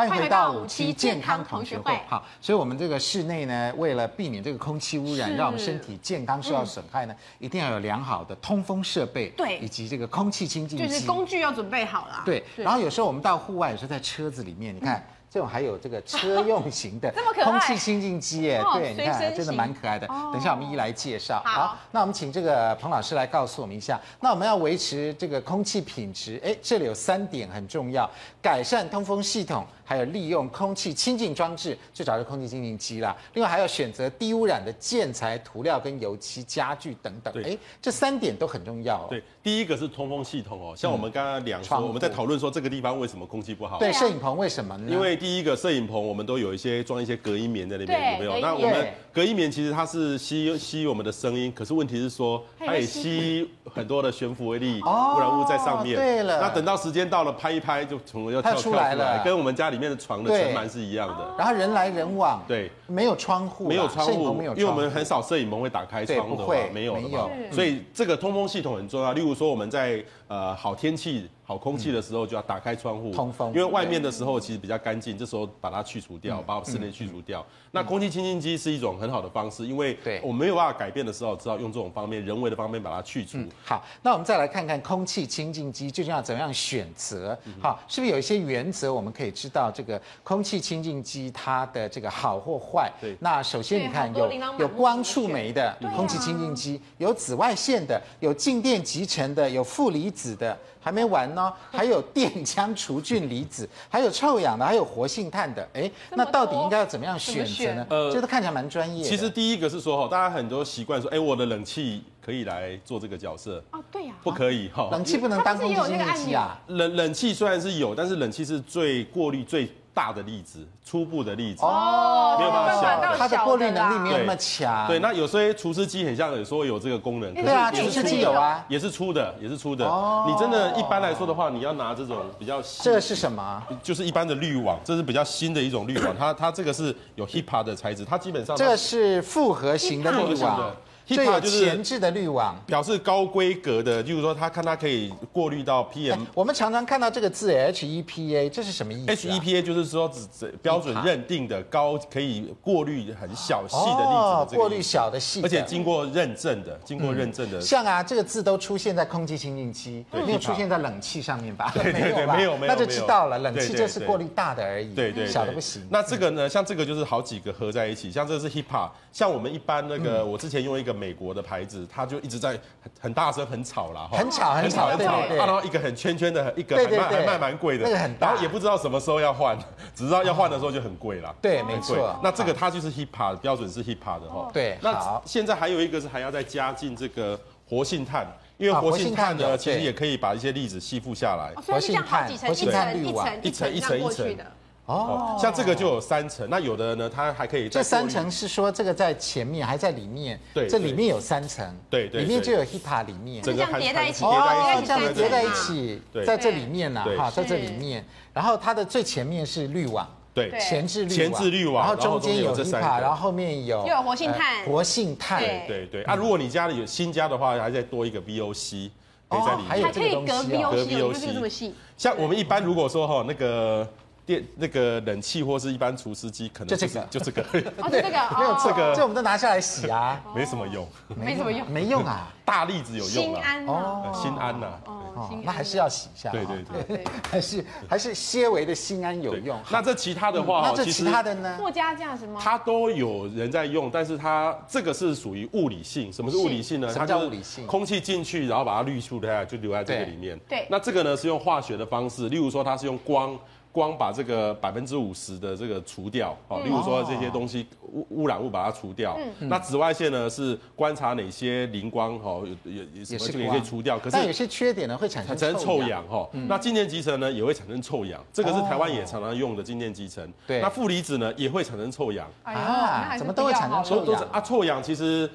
[0.00, 1.92] 欢迎回到五期健康同学会。
[2.08, 12.22] 好，所以我们这个室内呢，为了避免这个空气污染，让我们身体健康受到损害呢，一定要有良好的通风设备，对，以及这个空气清净机，就是工具要准备好了。
[12.24, 15.06] 对，然后有时候我们到户外，有时候在车子里面，你看。
[15.32, 17.08] 这种还有这个车用型的
[17.44, 20.04] 空气清净机耶，对，你看真的蛮可爱的。
[20.08, 21.40] 等一下我们一一来介绍。
[21.44, 23.96] 好，那我们请这个彭老师来告诉我们一下。
[24.18, 28.10] 那我们要维持这个空气品质，哎，这里有三点很重要：
[28.42, 33.16] 改善通风系统，还有利用空气清净装置，就找这空气清净机啦。
[33.34, 37.34] 另外还要选择低污染的建材、涂料跟油漆、家具等等。
[37.42, 39.04] 哎，这三点都很重要。
[39.10, 43.80] 对，第一个是通风系统哦，像我们刚刚两说，我们在讨论说这个地方为什么空气不好？
[43.80, 44.88] 对，摄影棚为什么呢？
[44.88, 48.38] 因为第一个摄影棚，我们都有一些装一些隔音棉在那边，有没有？
[48.38, 55.96] 那我们隔音棉其实它是吸吸我们的声音，可是问题是说，它也吸很多的悬浮微粒污染物在上面。
[55.96, 61.34] 对了，那等到时间到了，拍一拍就从又跳出来了，跟我们家里面的床的尘螨是一样的。
[61.36, 69.12] 然后人来人往，对，没有窗户，没有窗户，因为我们很少摄影棚会打开窗的，没有，没有，所以这个通风系统很重要。
[69.12, 71.28] 例如说我们在呃好天气。
[71.50, 77.44] 好空气的时候就要打开窗户通风，因为外面的时候其实比较干净，这时候把它去除掉，把室内去除掉。
[77.72, 83.36] 那空气清净机是一种很好的方式，因为我没有办法改变的时候，只好用这种方面人为的方面把它去除。
[83.64, 87.36] 好，那我们再来看看空气清净机究竟要怎么样选择？
[87.60, 92.88] 好，是不是有一些原则我们可以知道这个空气清净机它的这个好或坏？
[93.00, 93.16] 对。
[93.18, 100.56] 那首先你看有有光触媒的空气清净机，有紫外线的，有静电集成的，有负离子的。
[100.82, 101.39] 还没完呢，
[101.70, 105.66] 还有电浆除菌离子，还有臭氧的，还有活性炭的。
[105.74, 107.86] 哎，那到底应该要怎么样选择呢？
[107.90, 109.04] 呃，这都看起来蛮专业。
[109.04, 113.62] 其实第一个是说哈，大家很多习惯说，哎，我的冷气可以来做这个角色。
[113.72, 114.14] 哦，对呀。
[114.22, 116.60] 不可以哈，冷气不能当空气清净机啊。
[116.68, 119.70] 冷冷气虽然是有，但是冷气是最过滤最。
[120.00, 124.86] 大的粒子，初步的粒子哦，没有办法小，它的过滤能力没有那么强。
[124.86, 129.86] 对，那有些除湿机很像有说有这个功能，对啊，除湿机有啊，也是粗的，也是粗的。
[129.86, 133.62] 哦，你真的，一般来说的话，你要拿这种比较，这个是什么？
[133.82, 140.74] 就是一般的滤网，这是比较新的一种滤网，它它这个是有 HEPA 的材质，它基本上这个是复合型的滤网。
[141.10, 146.20] HEPA 就是前置的滤网，表示高规格的，就是说它看它可以过滤到 PM。
[146.34, 157.60] 我们常常看到这个字 HEPA，这是什么意思？HEPA 就是说指标准认定的高，可以过滤很小细的粒子，过滤小的细，而且经过认证的，经过认证的。
[157.60, 161.72] 像啊，这个字都出现在空气清净机，没有出现在冷气上面吧？
[161.74, 165.84] 对对对，没有没有，那就知道了，冷气就是过滤大的而已，对对，小的不行。
[165.90, 171.88] 那这个呢，像这个就是好几个合在一起，像这个是 HEPA，像我们一般那个，我之前用一个美国的牌子。
[171.90, 172.58] 它就一直在
[173.00, 175.22] 很大声、很吵啦，很吵、很吵、很吵。
[175.34, 178.26] 然后一个很圈圈的，一个还卖还卖蛮贵的，那个很大。
[178.26, 179.58] 然后也不知道什么时候要换，
[179.94, 181.34] 只知道要换的时候就很贵啦。
[181.40, 182.14] 对，没错。
[182.22, 184.50] 那这个它就是 hipa 标准是 hipa 的哈。
[184.52, 184.76] 对。
[184.82, 187.38] 那现在还有一个是还要再加进这个
[187.68, 188.26] 活性炭，
[188.58, 191.54] 因为活性炭呢，其实也可以把一些粒子吸附下来。
[191.62, 194.44] 活性炭，活性炭滤网，一层一层一层的。
[194.90, 197.68] 哦，像这个就有三层，那有的呢，它还可以。
[197.68, 200.38] 这三层是说这个在前面，还在里面。
[200.52, 201.64] 对，这里面有三层。
[201.88, 202.22] 对对。
[202.22, 203.40] 里面就有 HIPA 里面。
[203.40, 204.24] 这样叠在一起。
[204.24, 208.04] 哦，这样叠在一起，在这里面呢，哈，在这里面。
[208.32, 210.08] 然后它的最前面是滤网。
[210.34, 210.50] 对。
[210.58, 211.16] 前置滤网。
[211.16, 211.86] 前置滤网。
[211.86, 213.86] 然后中间有 HEPA，然后后面有。
[213.86, 214.64] 又有活性炭。
[214.64, 215.38] 活性炭。
[215.38, 216.02] 对对对。
[216.02, 218.90] 啊，如果你家里有新家的话，还再多一个 VOC，
[219.28, 219.68] 可以在里面。
[219.68, 220.50] 还有这个东西。
[220.50, 221.74] 隔 VOC，这么细。
[221.96, 223.86] 像我们一般如果说哈那个。
[224.30, 227.42] 电那个冷气或是一般除湿机，可能就这个，就这个，
[227.78, 239.58] 哦，这个 没有这个，这我们都拿下来洗啊， 没什么用，没什么用，没用啊，大粒子有用啊，心安哦，心安呐，哦，那还是要洗一下，对对对， 还是还是些微的心安有用。
[239.68, 241.56] 那这其他的话，那这其他的呢？
[241.58, 242.40] 附加价值吗？
[242.40, 246.12] 它都有人在用，但是它这个是属于物理性。
[246.12, 246.94] 什么是物理性呢？
[246.94, 247.66] 它叫物理性？
[247.66, 250.38] 空气进去，然后把它滤出来，就留在这个里面。
[250.48, 250.66] 对。
[250.70, 253.36] 那这个呢是用化学的方式，例如说它是用光。
[253.72, 259.16] 光把这个百分之五十的这个除掉，哦，例如说这些东西污污染物把它除掉。
[259.38, 259.48] 嗯。
[259.48, 263.98] 那紫外线呢是观察哪些灵光，哈，有有有什么这个也可以除掉。
[263.98, 266.28] 可是有些缺点呢会产生臭氧，哈。
[266.48, 270.28] 那静电集成呢也会产生臭氧，这个是台湾也常常用的静电集成。
[270.46, 270.60] 对。
[270.60, 272.26] 那负离子呢也会产生臭氧。
[272.42, 274.22] 啊，怎么都会产生臭氧？
[274.32, 275.30] 啊，臭氧其实。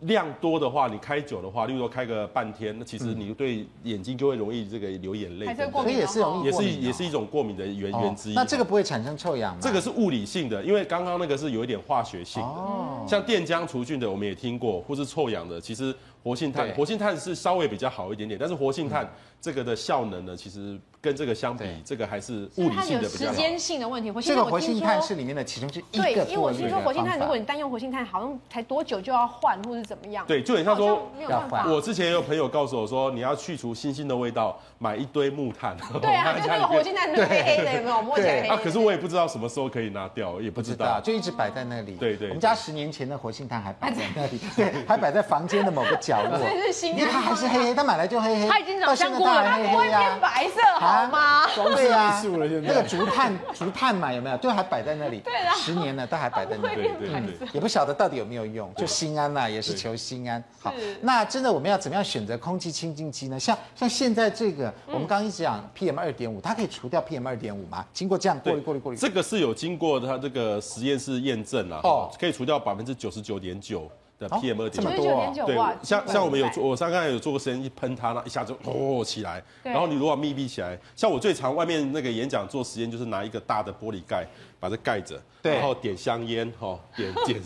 [0.00, 8.34] 量多的话，你开久的话，例如说开个半天，那其实你对眼睛就会容易这个流眼泪，所以也是容易，也是也是一种过敏的原原之一。
[8.34, 9.60] 那这个不会产生臭氧吗？
[9.60, 20.78] 这个是物理性的，因为刚刚那个是有一点化学性的，像电浆除菌的我们也听过，或是臭氧的，其实活性炭，活性炭是稍微比较好一点点，但是活性炭这个的效能呢，其实。
[21.00, 23.32] 跟这个相比，这个还是物理性的比较好。
[23.32, 25.98] 时间性的问题，这个活性炭是里面的其中之一。
[25.98, 30.24] 对，因为我听说活性炭，如果你单用活性炭，好像才多久就要换，或是怎么样？
[30.26, 31.70] 对，就很像说，要换。
[31.70, 35.76] 我之前也有朋友告诉我说，你要去除腥腥的味道，买一堆木炭。
[36.00, 38.02] 对啊，就那个活性炭是黑黑的，有没有？
[38.02, 38.48] 摸起来黑。
[38.48, 41.94] 啊，可是我也不知道什么时候可以拿掉，也不知道，就一直摆在那里。
[41.94, 42.28] 对对。
[42.28, 46.38] 我们家十年前的活性炭还摆在那里，对，还摆在房间的某个角落。
[46.38, 47.06] 所以是新的。
[47.06, 48.48] 它还是黑黑，它买来就黑黑。
[48.48, 50.60] 它已经长香菇了，它不会变白色，
[51.06, 51.46] 好吗？
[51.74, 52.22] 对啊，
[52.62, 54.36] 那个竹炭 竹炭嘛，有没有？
[54.38, 55.22] 就还摆在那里，
[55.56, 60.42] 十年了都还摆在那里，对对对， 也不晓得到底有没有用，就心安呐，也是求心安。
[60.60, 60.72] 好，
[61.02, 63.38] 那真的我们要怎么样选择空气清净机呢？
[63.38, 67.84] 像像现在这个，我们刚刚一直讲 PM 二点五，它可以除掉 PM 二点五吗？
[67.92, 73.90] 经过这样过滤过滤过滤，这个是有经过它这个实验室验证了，哦，可以除掉百分之九十九点九。
[74.18, 79.42] 的 PM 二点五，对，像像我们有做，我刚刚有做过实验，一喷它，那一下就哦起来。
[79.62, 84.26] 然后你如果密闭起来，像我最常外面那个演讲做实验，就是拿一个大的玻璃盖
[84.60, 87.40] 把它盖着，然后点香烟，哈，点 点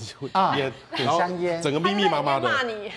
[0.57, 2.51] 烟，点香烟，整个密密麻麻的，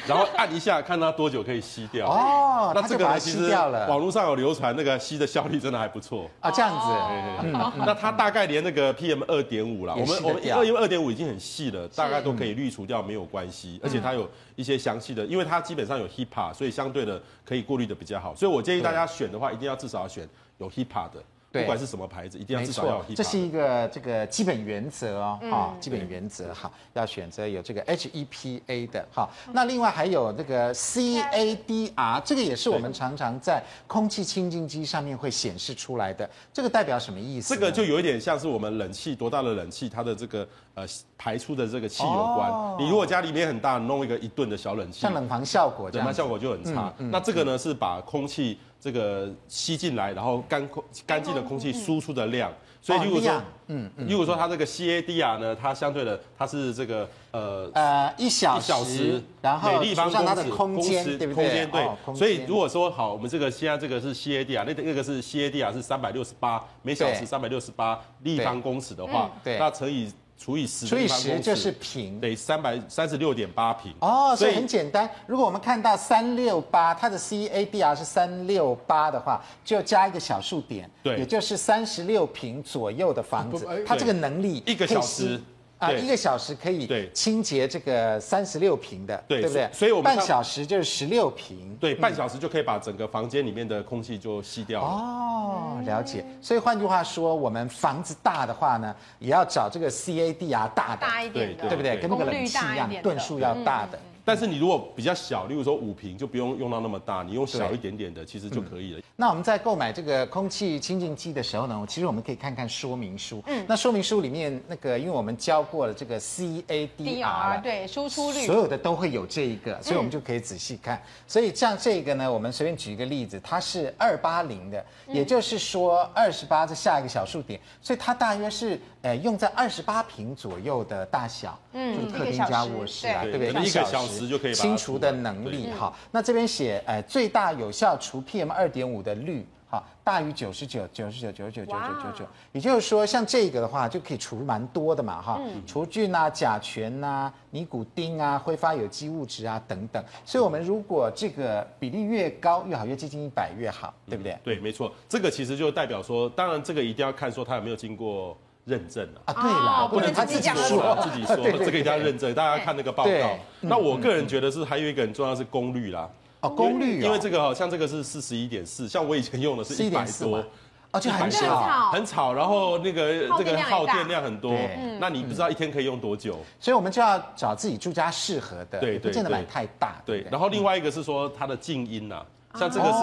[0.08, 2.08] 然后按一下，看它多久可以吸掉。
[2.08, 3.50] 哦，那这个呢，其实
[3.90, 6.50] 网络上有流传，那个吸的效率真的还不错啊。
[6.50, 7.50] 这样子，
[7.86, 13.80] 那它大概连那个 PM 二点五啦，我们我们因为二点五已经很细了，大概都可以滤除掉，没有关系。
[13.84, 18.34] 而且它有一些详细的，因为它基本上有 HEPA，所以相对的可以过滤的比较好。
[18.34, 21.22] 所以我建议大家选的话，一定要至少要选有 HEPA 的。
[21.62, 23.16] 不管是什么牌子，一定要至少要有。
[23.16, 29.30] 这是一个这个基本原则哦，哈，基本原则哈，要选择有这个 HEPA 的哈。
[29.54, 36.30] 那另外还有这个 CADR，这个也是我们常常在空气清净机上面会显示出来的。
[36.54, 37.54] 这个代表什么意思？
[37.54, 40.86] 这个就有一点像是我们冷气多大的冷气，它的这个呃
[41.18, 42.52] 排出的这个气有关。
[42.80, 46.94] 你如果家里面很大，弄一个一吨的小冷气，像冷房效果，冷房效果就很差。
[46.98, 48.60] 那这个呢是把空气。
[48.86, 61.34] 这个吸进来，然后干空干净的空气输出的量，所以如果说，嗯，如果说它这个 CADR 呢，它相对的它是这个呃呃一小时，然后每立方公尺空间对不对？
[61.34, 73.94] 空间对，所以如果说好，我们这个现在这个是 CADR，那那个是 CADR 是三百六十八每小时三百六十八立方公尺的话，那乘以除以十，除以十就是平，对，三百三十六点八平。
[74.02, 75.10] 哦，所以很简单。
[75.26, 85.42] 如果我们看到三六八，它的 CADR 是三六八的话，就加一个小数点，对，也就是三十六平左右的房子，它这个能力一个小时。
[85.78, 89.70] 啊，一个小时可以清洁这个三十六平的，对，对不对？
[89.74, 94.88] 所以我们半小时就是十六平，对，半小时就可以把整个房间里面的空气就吸掉了。
[94.88, 96.26] 哦，了解。
[96.42, 101.98] 所以换句话说，我们房子大的话呢，也要找这个 CAD 啊大的，大一点的，对不对？
[101.98, 104.00] 跟那个冷气一样，吨数要大的。
[104.26, 109.00] 但是你如果比较小，例如说五瓶，就不用用到那么大，你用小一点点的，其实就可以了。
[109.00, 113.44] 嗯、那我们在购买这个空气清净机的时候呢，其实我们可以看看说明书。
[113.46, 120.98] 嗯，那说明书里面那个，因为我们教过了这个 CADR，对，输出率，所有的都会有这一个，所以我们就可以仔细看。
[120.98, 133.50] 嗯、所以像这个呢，我们随便举一个例子，它是二八零的，也就是说二十八这下一个小数点，所以它大约是呃用在二十八平左右的大小，嗯，就是客厅加卧室啊，对不对？
[133.50, 134.26] 一个小时。
[134.28, 154.36] 就可以清除的能力哈，那这边写呃最大有效除 PM 二点五的率哈大于九十九九十九九十九九九九九，也就是说像这个的话就可以除蛮多的嘛哈，除菌啊、甲醛啊、尼古丁啊、挥发有机物质啊等等，所以我们如果这个比例越高越好，越接近一百越好，对不对？
[154.44, 158.36] 对，没错，这个其实就代表说，当然这个一定要看说它有没有经过。
[158.66, 162.34] 认证了啊，对了，不能他自己说，自己说，这个一定要认证。
[162.34, 163.38] 大家看那个报告。
[163.62, 166.10] 那我个人觉得是还有一个很重要是功率啦。
[166.42, 170.44] 哦，功率，因为这个好像这个是四十一点四，像我以前用的是一百多，
[170.90, 174.52] 而且很吵，很吵，然后那个这个耗电量很多。
[175.00, 176.40] 那你不知道一天可以用多久？
[176.60, 180.02] 所以我们就要找自己住家适合的，对，不见得买太大。
[180.04, 182.26] 对，然后另外一个是说它的静音呐。
[182.58, 183.00] 像这个是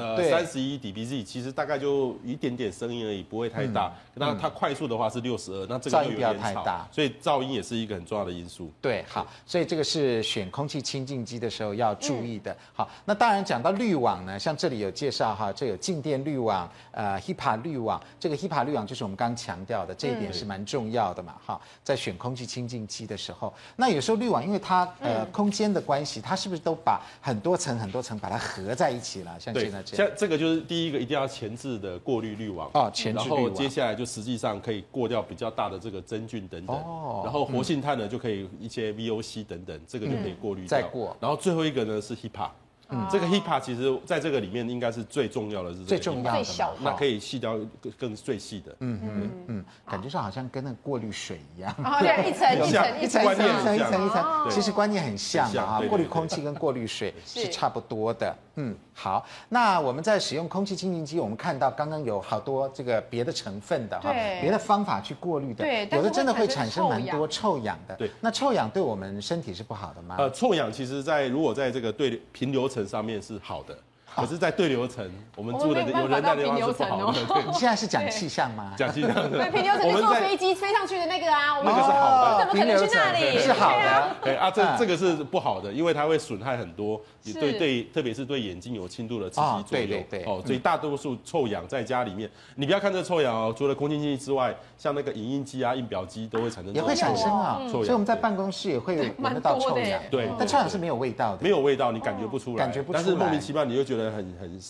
[0.00, 3.92] 呃三十一 dBz，其实大概就一点点声音而已，不会太大。
[4.14, 8.70] 那它快速的话是六十二，那这个又有点吵，所以噪音也是一个很重要的因素。
[8.80, 12.56] 对，好，所以这个是选空气清净机的时候要注意的。
[12.72, 21.34] 好，那当然讲到滤网呢，像这里有介绍哈，这有静电滤网，呃，HEPA 滤网，这个 HEPA 滤网就是我们刚刚强调的这一点是蛮重要的嘛。
[21.44, 28.63] 哈，在选空气清净机的时候，那有时候滤网因为它呃空间的关系，它是不是都把很多层很多层把它合？
[28.64, 30.08] 合在一起了，像现在这样。
[30.08, 33.42] 像这个就是第一个，一定要前置的过滤滤网啊，前置滤网。
[33.42, 36.76] 然后接下来就实际上可以过掉比较大的这个真菌等等。
[36.76, 37.22] 哦。
[37.24, 40.68] 然后活性炭呢，就可以一些 VOC 等等，这个就可以过滤掉。
[40.68, 41.16] 再过。
[41.20, 42.48] 然后最后一个呢是 HEPA。
[42.90, 46.44] 嗯，这个 HIPA 其实在这个里面应该是最重要的，是最重要的，
[46.80, 48.76] 那可以细掉更更最细的。
[48.80, 51.74] 嗯嗯嗯，感觉上好像跟那个过滤水一样。
[52.00, 55.80] 对， 一层一层一层一层一层一层，其实观念很像的啊。
[55.88, 58.34] 过滤空气跟过滤水是差不多的。
[58.56, 67.96] 嗯，好，那我们在使用空气清净机，我们看到刚刚有好多这个别的成分的哈，别的方法去过滤的，对，有的真的会产生蛮多臭氧的。
[67.96, 70.14] 对，那臭氧对我们身体是不好的吗？
[70.18, 73.78] 呃，臭氧其实在如果在这个对平流层上面是好的。
[74.14, 75.04] 可是，在对流层，
[75.36, 77.12] 我们住的有人在流层哦。
[77.46, 78.72] 你 现在是讲气象吗？
[78.78, 79.12] 讲气象。
[79.30, 81.58] 对，平流层是坐飞机飞上去的那个啊。
[81.64, 82.38] 那个是好的。
[82.40, 83.38] 怎么可能去那里？
[83.38, 84.16] 是好的。
[84.22, 89.64] 对啊，这这个是不好的，因为它会损害很多，对对，特别是对眼睛有轻度的刺激作用。
[89.68, 90.24] 对对对。
[90.24, 96.72] 哦，所以大多数臭氧在家里面，你不要看这臭氧哦，除了空气清净机之外，像那个影印机啊、印表机都会产生。
[96.72, 97.84] 也会产生啊，臭氧。
[97.84, 100.00] 所以我们在办公室也会闻得到臭氧。
[100.10, 100.28] 对。
[100.38, 101.42] 但臭氧是没有味道的。
[101.42, 102.64] 没有味道，你感觉不出来。
[102.64, 103.02] 感觉不出来。
[103.02, 104.60] 但是莫名其妙，你就觉得很很。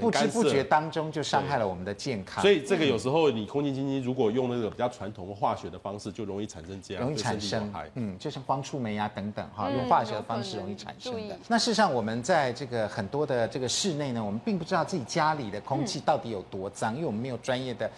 [0.00, 11.38] 不知不觉当中就伤害了我们的健康，所以这个有时候你空气清净机如果用那个比较传统的化学的方式，就容易产生这样，容易产生，嗯，就像光触媒啊等等哈，用化学的方式容易产生的。
[11.48, 17.90] 那事实上我们在这个很多的这个室内呢，我们并不知道自己家里的空气到底有多脏，因为我们没有专业的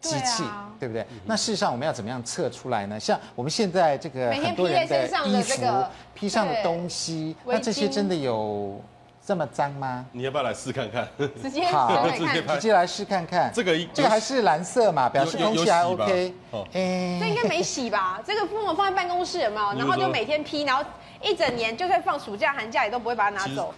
[0.00, 0.42] 机器，
[0.80, 1.06] 对不对？
[1.24, 2.98] 那事实上我们要怎么样测出来呢？
[2.98, 5.84] 像我们现在这个很多人的衣服
[6.14, 8.80] 披上的东西，那这些真的有？
[9.26, 10.06] 这么脏吗？
[10.12, 11.08] 你要不要来试看看？
[11.42, 13.50] 直接好，直接来试看看。
[13.52, 16.32] 这个这个还是蓝色嘛，表示空气还 OK。
[16.72, 18.22] 哎，这应该没洗吧？
[18.24, 19.76] 这个放放在办公室有没有？
[19.76, 20.84] 然后就每天披，然后
[21.20, 23.74] 一整年就算放暑假寒假也都不会把它拿走。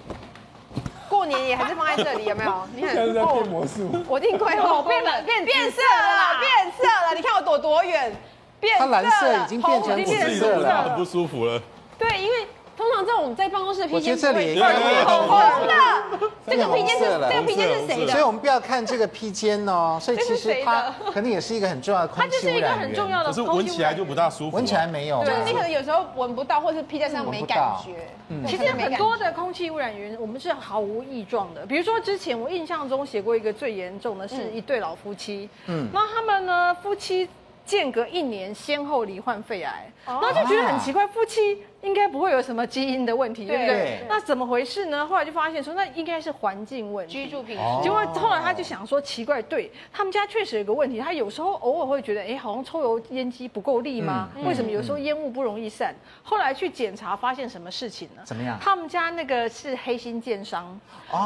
[1.08, 2.68] 过年也还是放在这里有没有？
[2.76, 3.90] 你看，现在在变魔术。
[4.06, 7.14] 我定规划， 变了，变变色了，变色了。
[7.16, 8.14] 你看我躲多远？
[8.60, 11.58] 变色了，它蓝色已经变成紫色了，很不舒服了。
[11.98, 12.46] 对，因为。
[12.78, 14.62] 通常这种在办公室的披肩，这里也
[15.04, 15.28] 红
[15.66, 16.28] 的。
[16.46, 18.12] 这个披肩是这个披肩是谁的？
[18.12, 19.98] 所以我们不要看这个披肩哦。
[20.00, 22.54] 所以其实它可能也是一个很重要的空气污染源。
[22.54, 24.56] 它就是一个很重要的，可是闻起来就不大舒服。
[24.56, 28.06] 闻起来没有，就是你可能有时候闻不到，或是披在身上没感觉。
[28.28, 31.66] 嗯，其实很多的空气污染源我们是毫无异状的。
[31.66, 37.28] 比如说之前我印象中写过一个最严重的是一对老夫妻，嗯，那他们呢夫妻。
[37.68, 41.62] 间隔一年先后罹患肺癌，然后就觉得很奇怪，夫妻。
[41.88, 44.04] 应该不会有什么基因的问题，对不对？
[44.08, 45.06] 那怎么回事呢？
[45.06, 47.82] 后来就发现说，那应该是环境问题，居住品质。
[47.82, 54.28] 结果后来他就想说，奇怪，对他们家确实有个问题，他有时候偶尔会觉得，哎，好像抽油烟机不够力吗？
[54.44, 55.94] 为什么有时候烟雾不容易散？
[56.22, 58.22] 后来去检查，发现什么事情呢？
[58.26, 58.58] 怎么样？
[58.60, 60.78] 他们家那个是黑心建商，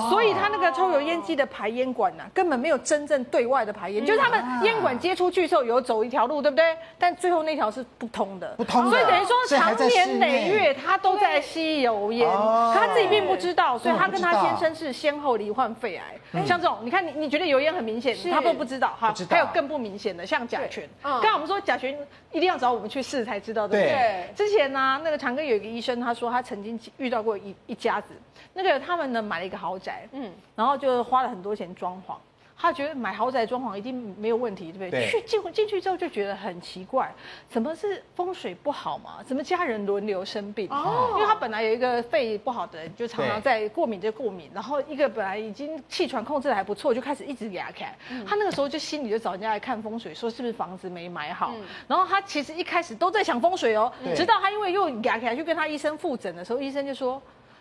[0.09, 6.77] 所以他那个抽油烟机的排烟管呢，根本没有真正对外的排烟，就是他们烟管接出去之后有走一条路，对不对？
[6.99, 8.91] 但最后那条是不通的，不通的。
[8.91, 11.23] 所以等于说长年累月他都。
[11.23, 16.19] 在吸油烟，可他自己并不知道，所以他跟他先生是先后罹患肺癌。
[16.45, 19.15] 像这种，你看你你觉得油烟很明显，他都不知道哈。
[19.31, 20.83] 还有更不明显的，像甲醛。
[21.01, 21.97] 刚刚我们说甲醛
[22.33, 24.29] 一定要找我们去试才知道，对不对？
[24.35, 28.09] 之前呢，那个长庚有一个医生，他说他曾经遇到过一一家子，
[28.53, 32.17] 那个他们呢买了一个豪宅，嗯，然后就花了很多钱装潢。
[32.63, 34.91] 他觉得买豪宅装潢一定没有问题，对不对？
[34.91, 35.11] 对。
[35.11, 37.13] 去进进去之后就觉得很奇怪，
[37.49, 39.21] 怎么是风水不好嘛？
[39.27, 40.69] 怎么家人轮流生病？
[40.71, 41.15] 哦。
[41.17, 47.93] 因为他本来有一个肺不好的人，就常常在过敏就过敏，然后一个本来已经气喘控制的还不错，就开始一直给他看。
[48.11, 48.25] 嗯。
[48.25, 51.51] 他那个时候就心里就找人家来看风水，说是不是房子没买好？
[51.57, 51.67] 嗯。
[51.89, 57.21] 然后他其实一开始都在想风水哦，直到他因为又给他看，去跟他医生复诊的时候，医生就说：“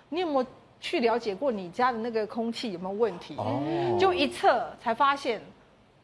[0.09, 0.45] 你有没有？”
[0.81, 3.35] 去了解过你家的那个空气有没有问题？
[3.37, 3.61] 哦，
[3.99, 5.39] 就一测才发现，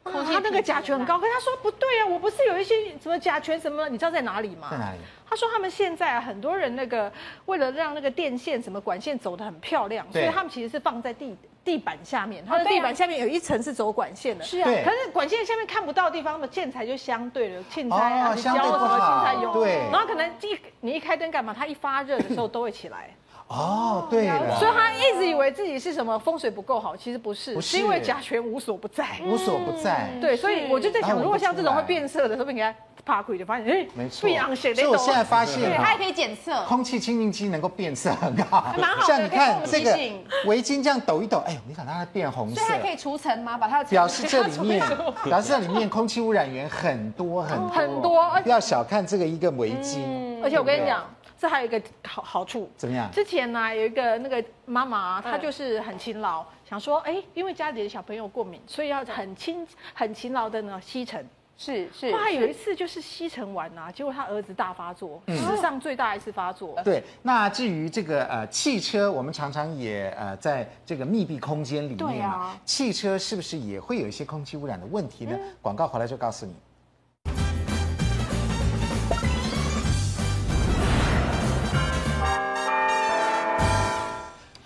[0.04, 1.20] 空气那个甲醛很高。
[1.20, 3.90] 可是他说不对啊，我不是有一些什么甲醛什么？
[3.90, 4.68] 你知道在哪里吗？
[4.70, 5.00] 在哪里？
[5.28, 7.12] 他说他们现在很多人那个
[7.48, 12.46] 为了让那个电线什么管线走得很漂亮，所以他们其实是放在地地板下面。
[12.46, 14.46] 它的地板下面有一层是走管线的。
[14.46, 14.70] 是啊。
[14.86, 19.52] 可是管线下面看不到的地方的建材就相对的建材啊，你胶什么建材有。
[19.54, 19.90] 对。
[19.92, 21.54] 然后可能一你一开灯干嘛？
[21.58, 23.10] 它一发热的时候都会起来。
[23.48, 27.78] 哦，对了，所以他一直以为自己是什么风水不够好，其实不是，是。
[27.78, 30.10] 因为甲醛无所不在，无所不在。
[30.20, 32.76] 对，所以我就在想，如果像这种会变色的，是不定给他
[33.06, 34.20] 怕鬼就发现，哎，没错。
[34.20, 39.14] 所以我现在发现，对，它也可以检测，空气清净机能够变色很好，蛮好的。
[39.14, 39.98] 像你看这个
[40.46, 43.58] 围巾这样抖一抖，哎呦，你看它变红色，所以还可以除尘吗？
[43.58, 44.86] 把它表示这里面，
[45.24, 47.70] 表示这里面空气污染源很多很多。
[47.70, 50.00] 很多，不要小看这个一个围巾，
[50.44, 51.02] 而且我跟你讲。
[51.40, 53.10] 这还有一个好好处，怎么样？
[53.12, 61.28] 之前呢，有一个那个妈妈，她就是很勤劳，想说，哎，因为家里的小朋友过敏，所以要很勤很勤劳的呢吸尘。
[61.60, 62.12] 是是。
[62.12, 66.80] 后来有一次就是吸尘完啊，结果他儿子大发作，史上最大一次发作。
[66.84, 67.04] 对。
[67.24, 75.36] 那至于这个呃汽车，我们常常也呃在这个密闭空间里面嘛，汽车是不是也会有一些空气污染的问题呢？
[75.60, 76.56] 广告回来就告诉你。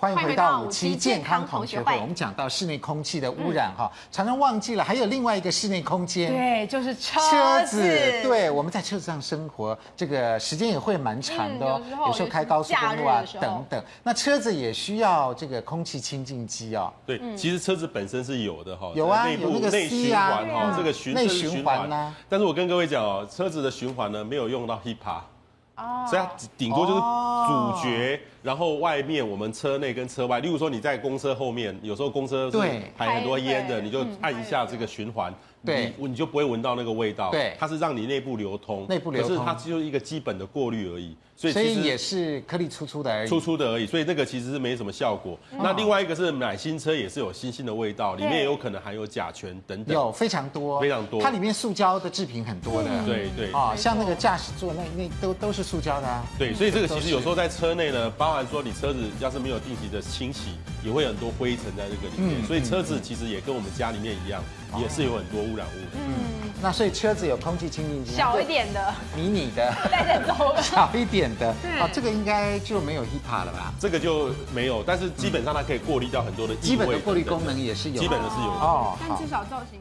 [0.01, 1.95] 欢迎回到五期健康同学会。
[1.99, 7.83] 我们讲到室内空气的污染哈，常常忘记了还有另外一个室内空间，对，就是车车子。
[8.23, 11.79] 对，我们在车子上生活，这个时间也会蛮长的哦。
[12.07, 16.91] 有时候开高速公路啊等等，那车子也需要这个空气清净机哦。
[17.05, 22.15] 对，其实车子本身是有的哈，有啊，有那个内循环哈，这个循内循环呢。
[22.27, 25.19] 但是我跟各位讲哦，车子的循环呢没有用到 HEPA。
[26.09, 32.57] 所以它顶多就是主角，然后外面我们车内跟车外，例如说你在公车后面，有时候公车是
[32.97, 35.33] 排很多烟的，你就按一下这个循环。
[35.63, 37.29] 对，你就不会闻到那个味道。
[37.29, 45.39] 对，它是让你内部流通，内部流通，可是它就是一个基本的过滤而已，所以所以也是颗粒粗粗的而已，粗粗的而已，所以这个其实是没什么效果。
[45.57, 51.19] 那另外一个是买新车也是有新鲜的味道，里面也有可能含有甲醛等等，有非常多，非常多。
[51.19, 53.51] 它里面塑胶的制品很多的，对对。
[53.53, 56.23] 啊，像那个驾驶座那那都都是塑胶的啊。
[56.37, 60.51] 对，所以这个其实有时候在车内呢，包含说你车子要是没有定期的清洗，
[60.85, 64.43] 也会很多灰尘在这个里面，所以车子其实也跟我们家里面一样。
[64.79, 65.79] 也是有很多污染物。
[65.95, 71.53] 嗯，那所以车子有空气清净机，小一点的，迷你的，带着走， 小一点的。
[71.61, 73.73] 对，啊，这个应该就没有 hipa 了吧？
[73.79, 76.55] 这个就没有，但是基本上它可以过滤掉很多的。
[76.55, 78.59] 基本的过滤功能也是有，基本的是有的。
[78.59, 79.79] 哦，但至少造型。